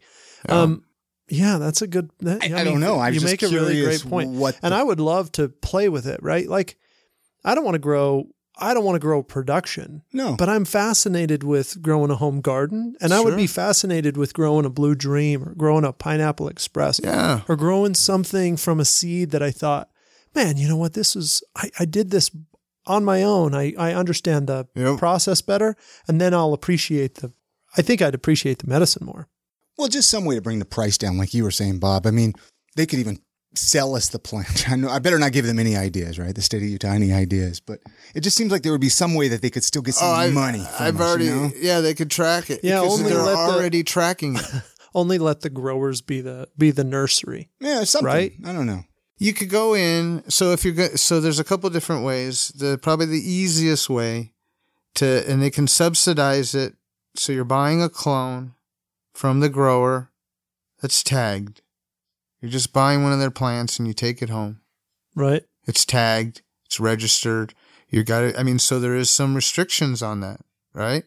[0.49, 0.61] Yeah.
[0.63, 0.85] um,
[1.29, 2.11] yeah, that's a good.
[2.21, 2.99] That, I, I I don't know.
[3.01, 5.33] I'm you just make a really curious great point, What and the- I would love
[5.33, 6.21] to play with it.
[6.23, 6.77] Right, like
[7.45, 8.27] I don't want to grow.
[8.59, 10.01] I don't want to grow production.
[10.15, 14.33] no, But I'm fascinated with growing a home garden, and I would be fascinated with
[14.33, 17.43] growing a Blue Dream or growing a Pineapple Express Yeah.
[17.49, 19.91] or growing something from a seed that I thought,
[20.37, 20.93] man, you know what?
[20.93, 22.31] This is, I, I did this
[22.87, 23.55] on my own.
[23.55, 24.99] I, I understand the Yep.
[24.99, 25.77] process better,
[26.07, 27.33] and then I'll appreciate the,
[27.77, 29.27] I think I'd appreciate the medicine more.
[29.77, 32.07] well, just some way to bring the price down, like you were saying, Bob.
[32.07, 32.35] I mean,
[32.77, 33.19] they could even
[33.55, 34.69] sell us the plant.
[34.71, 34.89] I know.
[34.89, 36.35] I better not give them any ideas, right?
[36.35, 37.81] The state of Utah, any ideas, but
[38.15, 40.09] it just seems like there would be some way that they could still get some
[40.09, 40.59] Oh, I've, money.
[40.61, 41.51] From I've us, already, you know?
[41.57, 42.61] yeah, they could track it.
[42.63, 44.45] Yeah, only they're let the- already tracking it.
[44.95, 47.51] Only let the growers be the, be the nursery.
[47.61, 48.07] yeah, something.
[48.07, 48.33] Right?
[48.47, 48.83] I don't know.
[49.19, 50.23] You could go in.
[50.29, 52.49] So if you're go, so there's a couple different ways.
[52.49, 54.33] The probably the easiest way
[54.95, 56.75] to, and they can subsidize it.
[57.15, 58.55] So you're buying a clone
[59.15, 60.11] from the grower
[60.83, 61.63] that's tagged.
[62.41, 64.61] You're just buying one of their plants and you take it home.
[65.15, 65.45] Right.
[65.67, 66.43] It's tagged.
[66.67, 67.55] It's registered.
[67.89, 68.39] You got it.
[68.39, 70.41] I mean, so there is some restrictions on that,
[70.75, 71.05] right?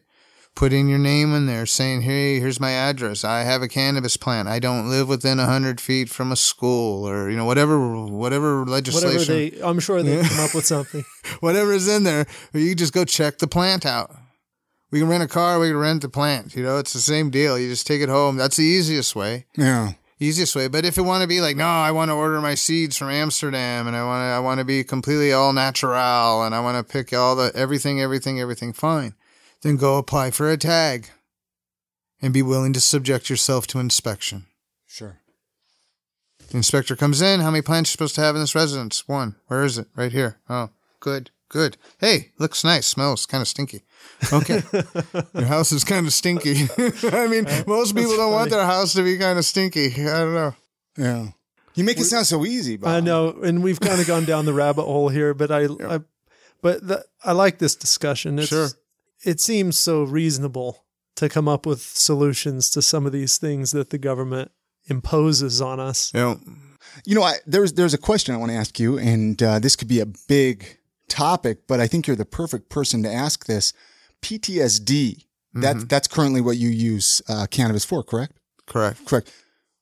[0.54, 3.24] Putting your name in there saying, Hey, here's my address.
[3.24, 4.48] I have a cannabis plant.
[4.48, 8.64] I don't live within a hundred feet from a school or, you know, whatever, whatever
[8.66, 9.24] legislation, Whatever
[9.56, 11.04] they, I'm sure they come up with something.
[11.40, 14.14] whatever is in there, you just go check the plant out.
[14.90, 15.58] We can rent a car.
[15.60, 16.56] We can rent the plant.
[16.56, 17.56] You know, it's the same deal.
[17.58, 18.36] You just take it home.
[18.36, 19.92] That's the easiest way Yeah.
[20.18, 20.66] easiest way.
[20.66, 23.08] But if you want to be like, no, I want to order my seeds from
[23.08, 26.76] Amsterdam, and I want to, I want to be completely all natural, and I want
[26.84, 28.72] to pick all the everything, everything, everything.
[28.72, 29.14] Fine,
[29.62, 31.08] then go apply for a tag,
[32.22, 34.46] and be willing to subject yourself to inspection.
[34.86, 35.18] Sure.
[36.50, 37.40] The inspector comes in.
[37.40, 39.06] How many plants you supposed to have in this residence?
[39.06, 39.36] One.
[39.46, 39.86] Where is it?
[39.94, 40.38] Right here.
[40.48, 41.76] Oh, good, good.
[41.98, 42.86] Hey, looks nice.
[42.86, 43.82] Smells kind of stinky.
[44.32, 44.62] Okay,
[45.34, 46.66] your house is kind of stinky.
[47.04, 49.92] I mean, most people don't want their house to be kind of stinky.
[49.92, 50.54] I don't know.
[50.96, 51.28] Yeah.
[51.74, 52.90] You make it sound so easy, Bob.
[52.90, 56.00] I know, and we've kind of gone down the rabbit hole here, but I, I
[56.62, 58.38] but the, I like this discussion.
[58.38, 58.68] It's, Sure.
[59.24, 60.84] It seems so reasonable
[61.16, 64.50] to come up with solutions to some of these things that the government
[64.86, 66.10] imposes on us.
[66.14, 66.40] You know,
[67.04, 69.76] You know, I, there's there's a question I want to ask you, and uh, this
[69.76, 73.72] could be a big topic, but I think you're the perfect person to ask this.
[74.22, 75.24] PTSD.
[75.52, 78.34] That that's currently what you use uh, cannabis for, correct?
[78.66, 79.04] correct.
[79.04, 79.32] Correct.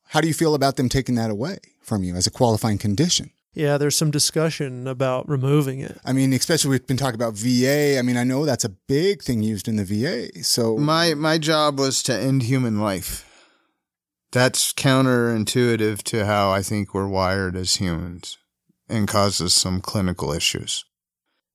[0.08, 3.30] How do you feel about them taking that away from you as a qualifying condition?
[3.58, 5.98] Yeah, there's some discussion about removing it.
[6.04, 7.98] I mean, especially we've been talking about VA.
[7.98, 10.44] I mean, I know that's a big thing used in the VA.
[10.44, 13.24] So My my job was to end human life.
[14.30, 18.38] That's counterintuitive to how I think we're wired as humans
[18.88, 20.84] and causes some clinical issues.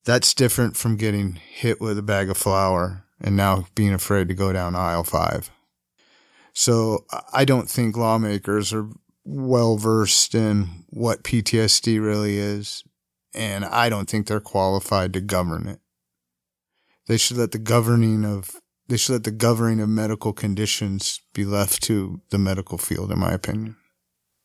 [0.04, 4.34] That's different from getting hit with a bag of flour and now being afraid to
[4.34, 5.49] go down aisle five.
[6.51, 8.89] So I don't think lawmakers are
[9.26, 12.84] well versed in what PTSD really is.
[13.34, 15.80] And I don't think they're qualified to govern it.
[17.08, 18.56] They should let the governing of
[18.88, 23.20] they should let the governing of medical conditions be left to the medical field, in
[23.20, 23.78] my opinion.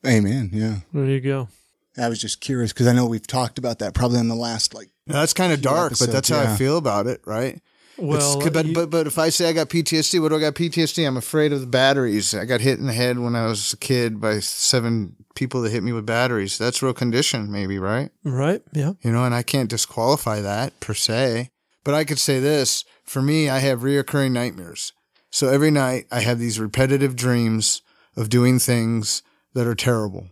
[0.06, 0.50] amen.
[0.52, 0.76] Yeah.
[0.92, 1.48] There you go.
[1.96, 4.74] I was just curious because I know we've talked about that probably in the last
[4.74, 6.52] like Now, that's kind of dark, but that's episodes, how yeah.
[6.54, 7.60] I feel about it, right?
[7.98, 10.54] Well, It's- but, but but if I say I got PTSD, what do I got
[10.54, 11.06] PTSD?
[11.06, 12.32] I'm afraid of the batteries.
[12.34, 15.72] I got hit in the head when I was a kid by seven people that
[15.72, 16.58] hit me with batteries.
[16.58, 18.10] That's real condition, maybe, right?
[18.24, 18.62] right?
[18.72, 18.92] Yeah.
[19.02, 21.50] you know, and I can't disqualify that per se.
[21.84, 24.92] But I could say this for me, I have reoccurring nightmares.
[25.30, 27.82] So every night I have these repetitive dreams
[28.16, 29.22] of doing things
[29.54, 30.28] that are terrible,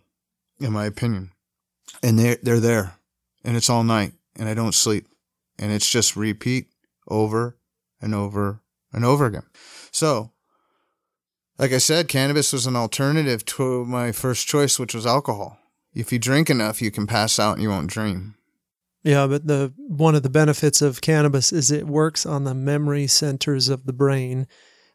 [0.61, 1.31] in my opinion.
[2.03, 2.95] And they're, they're there
[3.45, 5.07] and it's all night and I don't sleep
[5.59, 6.67] and it's just repeat
[7.09, 7.59] over
[8.01, 9.45] and over and over again.
[9.91, 10.33] So,
[11.59, 15.59] like I said, cannabis was an alternative to my first choice, which was alcohol.
[15.95, 18.35] If you drink enough, you can pass out and you won't dream.
[19.03, 23.07] Yeah, but the one of the benefits of cannabis is it works on the memory
[23.07, 24.49] centers of the brain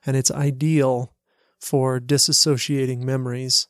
[0.06, 1.14] and it's ideal
[1.60, 3.68] for disassociating memories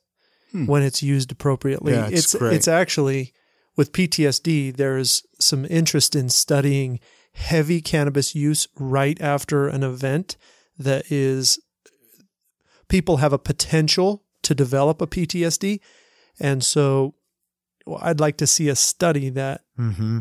[0.52, 0.66] hmm.
[0.66, 1.94] when it's used appropriately.
[1.94, 3.34] Yeah, it's it's it's actually
[3.78, 7.00] with PTSD there's some interest in studying
[7.34, 10.38] heavy cannabis use right after an event
[10.78, 11.60] that is
[12.90, 15.80] people have a potential to develop a PTSD
[16.40, 17.16] and so
[17.86, 20.20] well, I'd like to see a study that Mm-hmm.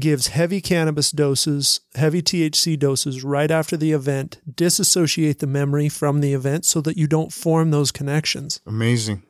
[0.00, 6.20] gives heavy cannabis doses, heavy THC doses right after the event, disassociate the memory from
[6.20, 9.22] the event so that you don't form those connections, Amazing.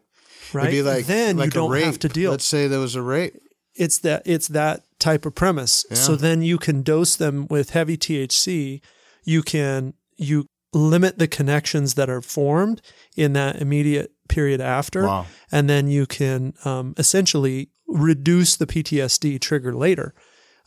[0.54, 0.68] right?
[0.68, 1.84] It'd be like, then like you don't rape.
[1.84, 2.30] have to deal.
[2.30, 3.34] Let's say there was a rape.
[3.74, 5.84] it's that it's that type of premise.
[5.92, 8.80] So then you can dose them with heavy THC.
[9.24, 12.82] You can you limit the connections that are formed
[13.16, 15.26] in that immediate period after, Wow.
[15.52, 20.14] and then you can um, essentially reduce the PTSD trigger later.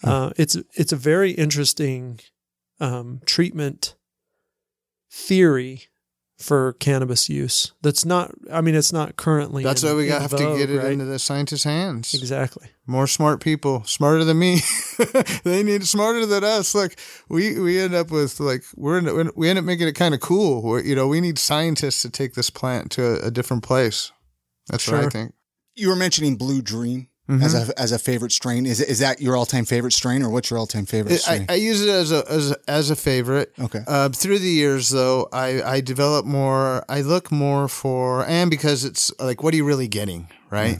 [0.01, 0.09] Hmm.
[0.09, 2.19] Uh, it's it's a very interesting
[2.79, 3.95] um, treatment
[5.11, 5.87] theory
[6.39, 7.73] for cannabis use.
[7.81, 8.31] That's not.
[8.51, 9.63] I mean, it's not currently.
[9.63, 10.91] That's in- why we got, have to get it right?
[10.93, 12.13] into the scientists' hands.
[12.13, 12.69] exactly.
[12.87, 14.61] More smart people, smarter than me.
[15.43, 16.73] they need smarter than us.
[16.73, 20.13] Like we we end up with like we're in, we end up making it kind
[20.13, 20.63] of cool.
[20.63, 24.11] Where, you know, we need scientists to take this plant to a, a different place.
[24.67, 25.33] That's what I think.
[25.75, 28.65] you were mentioning Blue Dream as a as a favorite strain.
[28.65, 31.17] Is is that your all time favorite strain, or what's your all time favorite I,
[31.17, 31.45] strain?
[31.49, 33.53] I use it as a as as a favorite.
[33.59, 33.81] Okay.
[33.87, 36.83] Uh, through the years, though, I I develop more.
[36.89, 40.79] I look more for, and because it's like, what are you really getting, right?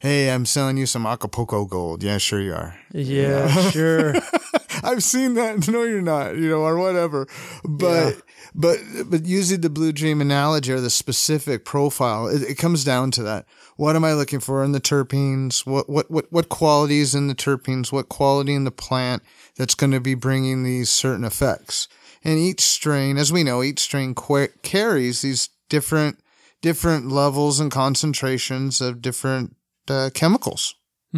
[0.00, 2.02] Hey, I'm selling you some Acapulco gold.
[2.02, 2.74] Yeah, sure you are.
[2.90, 4.14] Yeah, sure.
[4.82, 5.68] I've seen that.
[5.70, 6.36] No, you're not.
[6.36, 7.28] You know, or whatever.
[7.64, 8.22] But
[8.54, 13.10] but but using the blue dream analogy or the specific profile, it, it comes down
[13.12, 13.46] to that.
[13.76, 15.66] What am I looking for in the terpenes?
[15.66, 17.92] What what what what qualities in the terpenes?
[17.92, 19.22] What quality in the plant
[19.56, 21.88] that's going to be bringing these certain effects?
[22.22, 26.18] And each strain, as we know, each strain qu- carries these different
[26.60, 29.56] different levels and concentrations of different
[29.88, 30.74] uh, chemicals,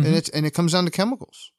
[0.07, 1.51] and it and it comes down to chemicals.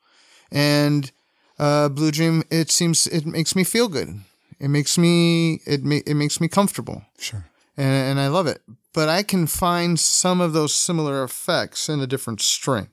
[0.52, 1.12] And
[1.60, 4.22] uh, Blue Dream, it seems it makes me feel good.
[4.64, 7.44] It makes me it ma- it makes me comfortable Sure.
[7.78, 8.62] and, and I love it.
[8.94, 12.88] But I can find some of those similar effects in a different strain.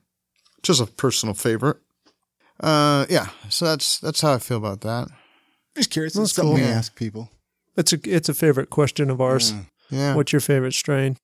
[0.63, 1.77] Just a personal favorite.
[2.59, 3.27] Uh, yeah.
[3.49, 5.07] So that's that's how I feel about that.
[5.75, 6.13] Just curious.
[6.13, 6.65] That's It's something cool.
[6.65, 7.29] we ask people.
[7.77, 9.53] It's a it's a favorite question of ours.
[9.89, 10.15] Yeah.
[10.15, 11.17] What's your favorite strain?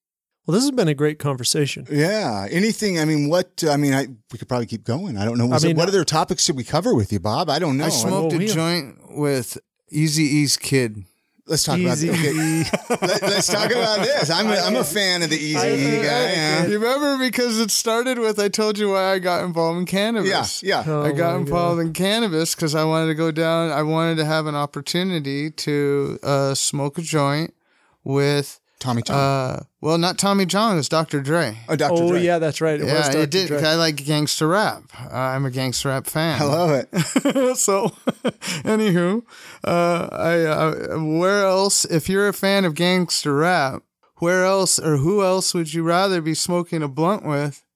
[0.46, 1.86] Well, this has been a great conversation.
[1.92, 2.48] Yeah.
[2.50, 3.00] Anything?
[3.00, 3.64] I mean, what?
[3.70, 5.18] I mean, I we could probably keep going.
[5.18, 5.46] I don't know.
[5.48, 7.50] Was I it- mean, what other topics should we cover with you, Bob?
[7.50, 7.86] I don't know.
[7.86, 9.58] I smoked Well, a we- joint with
[9.92, 11.06] Eazy-E's kid.
[11.48, 12.62] Let's talk about the Easy.
[12.62, 12.82] about.
[12.98, 13.08] Okay.
[13.08, 14.30] Let, us talk about this.
[14.30, 16.02] I'm a, I'm a fan of the Easy E guy.
[16.02, 16.66] Yeah.
[16.68, 20.62] You remember because it started with I told you why I got involved in cannabis.
[20.62, 20.84] Yeah.
[20.86, 20.94] Yeah.
[20.94, 23.72] Oh I got my involved in cannabis because I wanted to go down.
[23.72, 27.54] I wanted to have an opportunity to uh, smoke a joint
[28.04, 29.16] with, Tommy Chong.
[29.16, 31.22] uh, well, not Tommy Chong, it was Dr.
[31.22, 31.58] Dre.
[31.68, 31.94] oh, Dr.
[32.04, 32.22] Oh Dre.
[32.24, 32.80] yeah, that's right.
[32.80, 33.18] It was Yeah, Dr.
[33.20, 33.48] it did.
[33.48, 33.58] Dre.
[33.58, 34.84] 'cause I like gangster rap.
[35.12, 36.42] I'm a gangster rap fan.
[36.42, 37.58] I love it.
[37.58, 37.90] so,
[38.64, 39.24] anywho,
[39.64, 41.86] uh, I, uh, where else?
[41.86, 43.82] If you're a fan of gangster rap,
[44.18, 47.67] where else or who else would you rather be smoking a blunt with And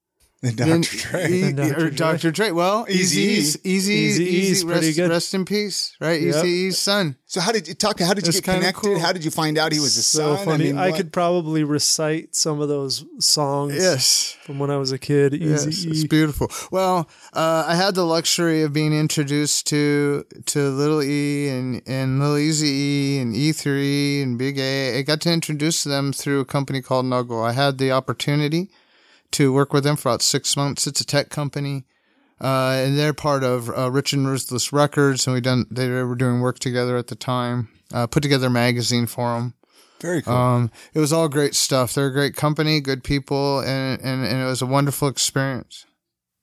[0.42, 0.96] than Dr.
[0.98, 1.30] Dre.
[1.30, 1.72] E- Than Dr.
[1.86, 1.96] or Dre.
[1.96, 2.30] Dr.
[2.32, 2.50] Dre?
[2.50, 2.94] Well, Eazy-E.
[2.94, 4.20] Easy, Easy, Eazy-E's
[4.50, 5.10] Easy, pretty rest, good.
[5.10, 6.20] rest in peace, right?
[6.20, 6.34] Yep.
[6.34, 7.16] Eazy-E's son.
[7.26, 7.98] So how did you talk?
[8.00, 8.74] How did you It's get connected?
[8.82, 8.98] cool.
[8.98, 10.44] How did you find out he was a so son?
[10.44, 10.64] funny.
[10.64, 14.36] I, mean, what- could probably recite some of those songs Yes.
[14.44, 15.32] from when I was a kid.
[15.40, 16.08] Yes, Easy it's E.
[16.08, 16.50] beautiful.
[16.70, 22.20] Well, uh, I had the luxury of being introduced to to Little E and and
[22.20, 24.98] Little Easy E and E three and Big A.
[24.98, 27.42] I got to introduce them through a company called Nugl.
[27.48, 28.70] I had the opportunity
[29.32, 30.86] to work with them for about six months.
[30.86, 31.84] It's a tech company.
[32.40, 36.16] Uh, and they're part of uh, Rich and Ruthless Records, and we done they were
[36.16, 37.68] doing work together at the time.
[37.94, 39.54] Uh, put together a magazine for them.
[40.00, 40.34] very cool.
[40.34, 41.94] Um, it was all great stuff.
[41.94, 45.86] They're a great company, good people, and, and, and it was a wonderful experience.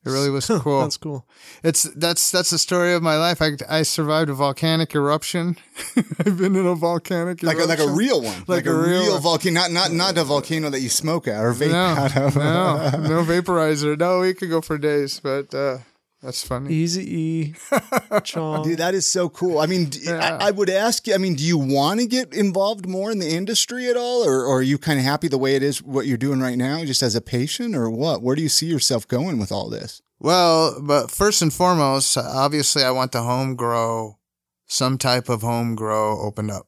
[0.06, 0.82] It really was cool.
[0.82, 1.26] That's cool.
[1.62, 3.42] It's that's that's the story of my life.
[3.42, 5.58] I, I survived a volcanic eruption.
[5.98, 9.04] I've been in a volcanic like a, like a real one, like, a, a real
[9.04, 12.16] real volcano, not not not a volcano that you smoke out or vape no, out
[12.16, 12.36] of.
[12.36, 13.98] no, no vaporizer.
[13.98, 15.80] No, we could go for days, but uh,
[16.22, 16.74] that's funny.
[16.74, 17.56] Easy E.
[18.24, 18.64] Chong.
[18.64, 19.60] Dude, that is so cool.
[19.60, 21.14] I mean, I would ask you.
[21.14, 24.44] I mean, do you want to get involved more in the industry at all, or,
[24.44, 26.84] or are you kind of happy the way it is, what you're doing right now,
[26.84, 28.22] just as a patient, or what?
[28.22, 30.02] Where do you see yourself going with all this?
[30.20, 34.18] Well, but first and foremost, obviously, I want the home grow,
[34.66, 36.68] some type of home grow opened up,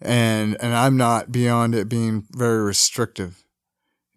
[0.00, 3.44] and and I'm not beyond it being very restrictive,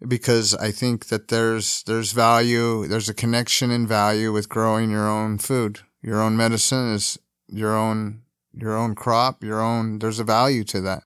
[0.06, 5.08] because I think that there's there's value, there's a connection in value with growing your
[5.08, 8.22] own food, your own medicine is your own
[8.54, 9.98] your own crop, your own.
[9.98, 11.04] There's a value to that,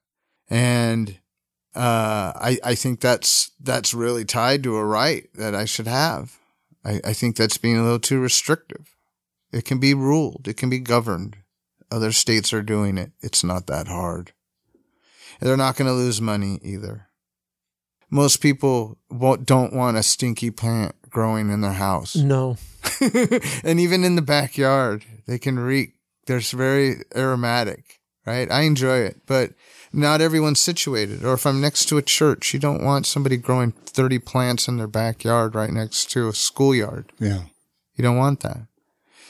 [0.48, 1.18] and
[1.74, 6.38] uh, I I think that's that's really tied to a right that I should have.
[6.84, 8.94] I, I think that's being a little too restrictive.
[9.52, 10.46] It can be ruled.
[10.48, 11.36] It can be governed.
[11.90, 13.12] Other states are doing it.
[13.20, 14.32] It's not that hard.
[15.40, 17.03] And they're not going to lose money either.
[18.10, 22.16] Most people won't, don't want a stinky plant growing in their house.
[22.16, 22.56] No.
[23.64, 25.94] and even in the backyard, they can reek.
[26.26, 28.50] They're very aromatic, right?
[28.50, 29.52] I enjoy it, but
[29.92, 31.24] not everyone's situated.
[31.24, 34.76] Or if I'm next to a church, you don't want somebody growing 30 plants in
[34.76, 37.12] their backyard right next to a schoolyard.
[37.18, 37.44] Yeah.
[37.94, 38.66] You don't want that.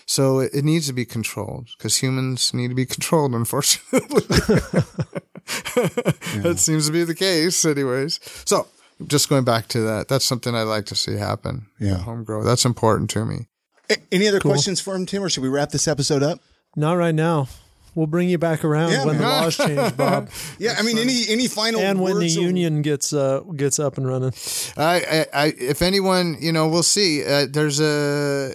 [0.07, 4.22] So it, it needs to be controlled because humans need to be controlled, unfortunately.
[6.43, 8.20] That seems to be the case, anyways.
[8.45, 8.66] So
[9.07, 11.66] just going back to that, that's something I'd like to see happen.
[11.81, 11.99] Yeah.
[11.99, 12.43] Home grow.
[12.45, 13.47] That's important to me.
[13.91, 16.41] A- Any other questions for him, Tim, or should we wrap this episode up?
[16.77, 17.49] Not right now.
[17.95, 21.27] We'll bring you back around Yeah, when the laws change, Bob, Yeah, I mean, any
[21.29, 24.33] any final and when the words union gets uh, gets up and running.
[24.77, 27.25] I, I, I if anyone, you know, we'll see.
[27.25, 28.53] Uh, there's a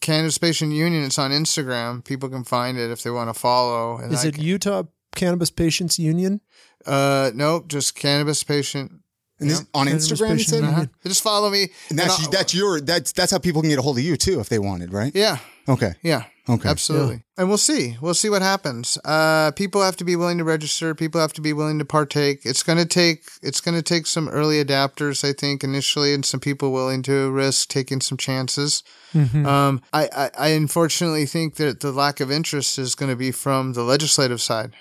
[0.00, 1.04] Cannabis Patient Union.
[1.04, 2.02] It's on Instagram.
[2.02, 3.98] People can find it if they want to follow.
[3.98, 4.82] And Is I it can- Utah
[5.14, 6.40] Cannabis Patients Union?
[6.86, 8.92] Uh, nope, just Cannabis Patient.
[9.40, 10.38] and this, on Cannabis Instagram.
[10.38, 10.64] You said.
[10.64, 10.86] Uh-huh.
[11.04, 11.68] Just follow me.
[11.90, 14.16] and that's And that's your that's that's how people can get a hold of you
[14.16, 15.12] too if they wanted, right?
[15.14, 15.38] yeah,
[15.68, 15.94] Okay.
[16.02, 16.24] yeah.
[16.48, 16.68] Okay.
[16.68, 17.22] Absolutely.
[17.38, 17.96] And we'll see.
[18.00, 18.98] We'll see what happens.
[19.04, 20.92] Uh, people have to be willing to register.
[20.92, 22.40] People have to be willing to partake.
[22.44, 26.24] It's going to take, it's going to take some early adapters, I think, initially, and
[26.24, 28.82] some people willing to risk taking some chances.
[29.14, 33.30] Um, I, I, I unfortunately think that the lack of interest is going to be
[33.30, 34.72] from the legislative side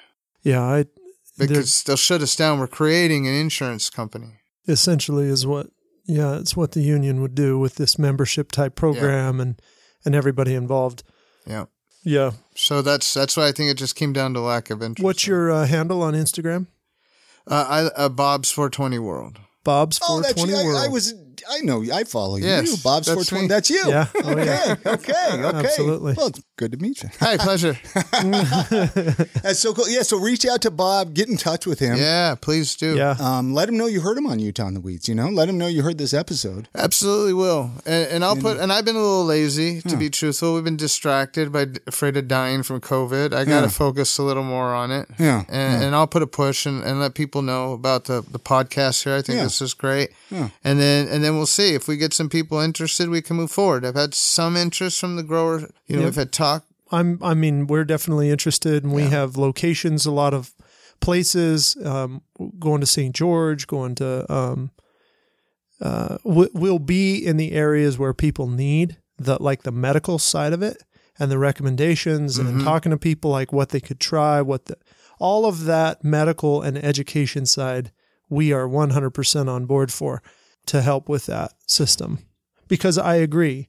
[0.43, 0.85] Yeah, I
[1.37, 2.59] because they'll shut us down.
[2.59, 4.39] We're creating an insurance company.
[4.67, 5.67] essentially is what
[6.05, 9.61] yeah, it's what the union would do with this membership type program and
[10.03, 11.03] and everybody involved.
[11.45, 11.65] Yeah.
[12.03, 12.31] Yeah.
[12.55, 15.03] So that's that's why I think it just came down to lack of interest.
[15.03, 16.67] What's your uh, handle on Instagram?
[17.47, 19.39] uh, I, uh, Bob's 420 World?
[19.63, 20.65] Bob's Oh, that's 420 you.
[20.65, 20.81] World.
[20.81, 21.13] I, I was.
[21.49, 21.83] I know.
[21.93, 22.45] I follow you.
[22.45, 23.41] Yes, Bob's that's 420.
[23.43, 23.47] me.
[23.47, 23.83] That's you.
[23.87, 24.07] Yeah.
[24.23, 24.75] Oh, yeah.
[24.85, 24.89] Okay.
[24.91, 25.43] Okay.
[25.43, 25.57] Okay.
[25.67, 26.13] Absolutely.
[26.15, 27.09] Well, it's good to meet you.
[27.19, 27.77] Hey, pleasure.
[29.43, 29.89] That's so cool.
[29.89, 30.03] Yeah.
[30.03, 31.13] So reach out to Bob.
[31.13, 31.97] Get in touch with him.
[31.97, 32.95] yeah, please do.
[32.95, 33.15] yeah.
[33.19, 35.09] Um, let him know you heard him on Utah in the Weeds.
[35.09, 36.67] You know, let him know you heard this episode.
[36.75, 37.71] Absolutely will.
[37.85, 40.53] And, and I'll put, and I've been a little lazy to be truthful.
[40.55, 43.33] We've been distracted by afraid of dying from COVID.
[43.33, 43.67] I got to Yeah.
[43.67, 45.07] focus a little more on it.
[45.19, 48.39] Yeah, And, and I'll put a push and, and let people know about the, the
[48.39, 49.15] podcast here.
[49.15, 49.43] I think Yeah.
[49.43, 50.09] this is great.
[50.29, 50.49] Yeah.
[50.63, 53.51] And then, and then we'll see if we get some people interested, we can move
[53.51, 53.86] forward.
[53.86, 55.59] I've had some interest from the grower.
[55.88, 56.05] You know, Yep.
[56.05, 56.65] we've had talk.
[56.91, 57.19] I'm.
[57.23, 60.51] I mean, we're definitely interested, and we have locations, a lot of
[60.99, 61.77] places.
[61.84, 62.21] Um,
[62.59, 63.15] going to St.
[63.15, 64.32] George, going to.
[64.34, 64.71] Um,
[65.79, 70.53] uh, we- we'll be in the areas where people need the like the medical side
[70.53, 70.84] of it
[71.19, 74.77] and the recommendations and talking to people like what they could try, what the
[75.19, 77.91] all of that medical and education side.
[78.29, 80.23] We are 100% on board for
[80.68, 82.20] to help with that system
[82.68, 83.68] because I agree.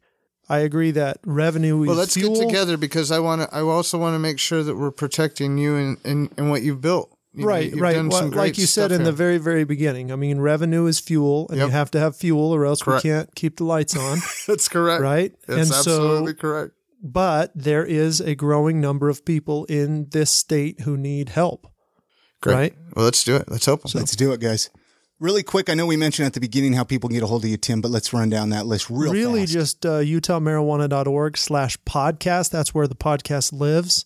[0.49, 2.35] I agree that revenue Well, let's fuel.
[2.35, 5.57] get together because I want to, I also want to make sure that we're protecting
[5.57, 7.17] you and, and, and what you've built.
[7.35, 9.13] You know, right you've right done Well, some great like you said stuff in the
[9.13, 11.67] very very beginning i mean revenue is fuel and Yep.
[11.67, 13.05] you have to have fuel or else Correct.
[13.05, 15.01] we can't keep the lights on That's correct.
[15.01, 16.73] right That's and absolutely so correct.
[17.03, 21.67] but there is a growing number of people in this state who need help
[22.43, 22.55] Great.
[22.55, 23.45] right Well, let's do it.
[23.51, 23.93] Let's help them.
[23.95, 24.69] Let's do it, guys.
[25.23, 25.71] Really quick.
[25.71, 27.57] I know we mentioned at the beginning how people can get a hold of you,
[27.57, 29.53] Tim, but let's run down that list real really fast.
[29.53, 34.05] just uh, utahmarijuana.org slash podcast that's where the podcast lives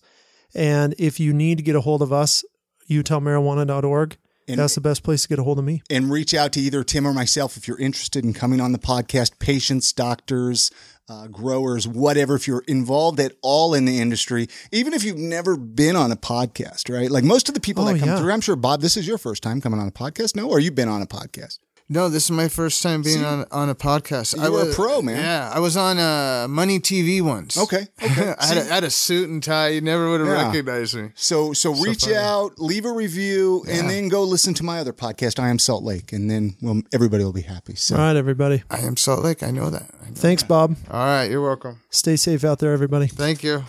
[0.53, 2.43] and if you need to get a hold of us
[2.89, 6.51] utahmarijuana.org And- that's the best place to get a hold of me and reach out
[6.53, 9.39] to either Tim or myself if you're interested in coming on the podcast.
[9.39, 10.71] Patients, doctors,
[11.09, 12.35] uh, growers, whatever.
[12.35, 16.15] If you're involved at all in the industry, even if you've never been on a
[16.17, 17.09] podcast, right?
[17.09, 18.17] Like most of the people Oh, that come yeah.
[18.19, 20.35] through, I'm sure Bob, this is your first time coming on a podcast.
[20.35, 21.59] No, or you've been on a podcast.
[21.89, 24.35] No, this is my first time being on on a podcast.
[24.35, 25.17] You were a pro, man.
[25.17, 27.57] Yeah, I was on uh, Money TV once.
[27.57, 28.33] Okay, okay.
[28.37, 29.69] I, had a, I had a suit and tie.
[29.69, 30.47] You never would have Yeah.
[30.47, 31.11] recognized me.
[31.15, 32.17] So so reach funny.
[32.17, 35.83] out, leave a review, and then go listen to my other podcast, I Am Salt
[35.83, 37.75] Lake, and then well, everybody will be happy.
[37.75, 39.41] So all right everybody I am Salt Lake.
[39.41, 39.83] I know that.
[40.03, 40.49] I know thanks that.
[40.49, 41.79] bob All right, you're welcome.
[41.89, 43.63] stay safe out there everybody Thank you.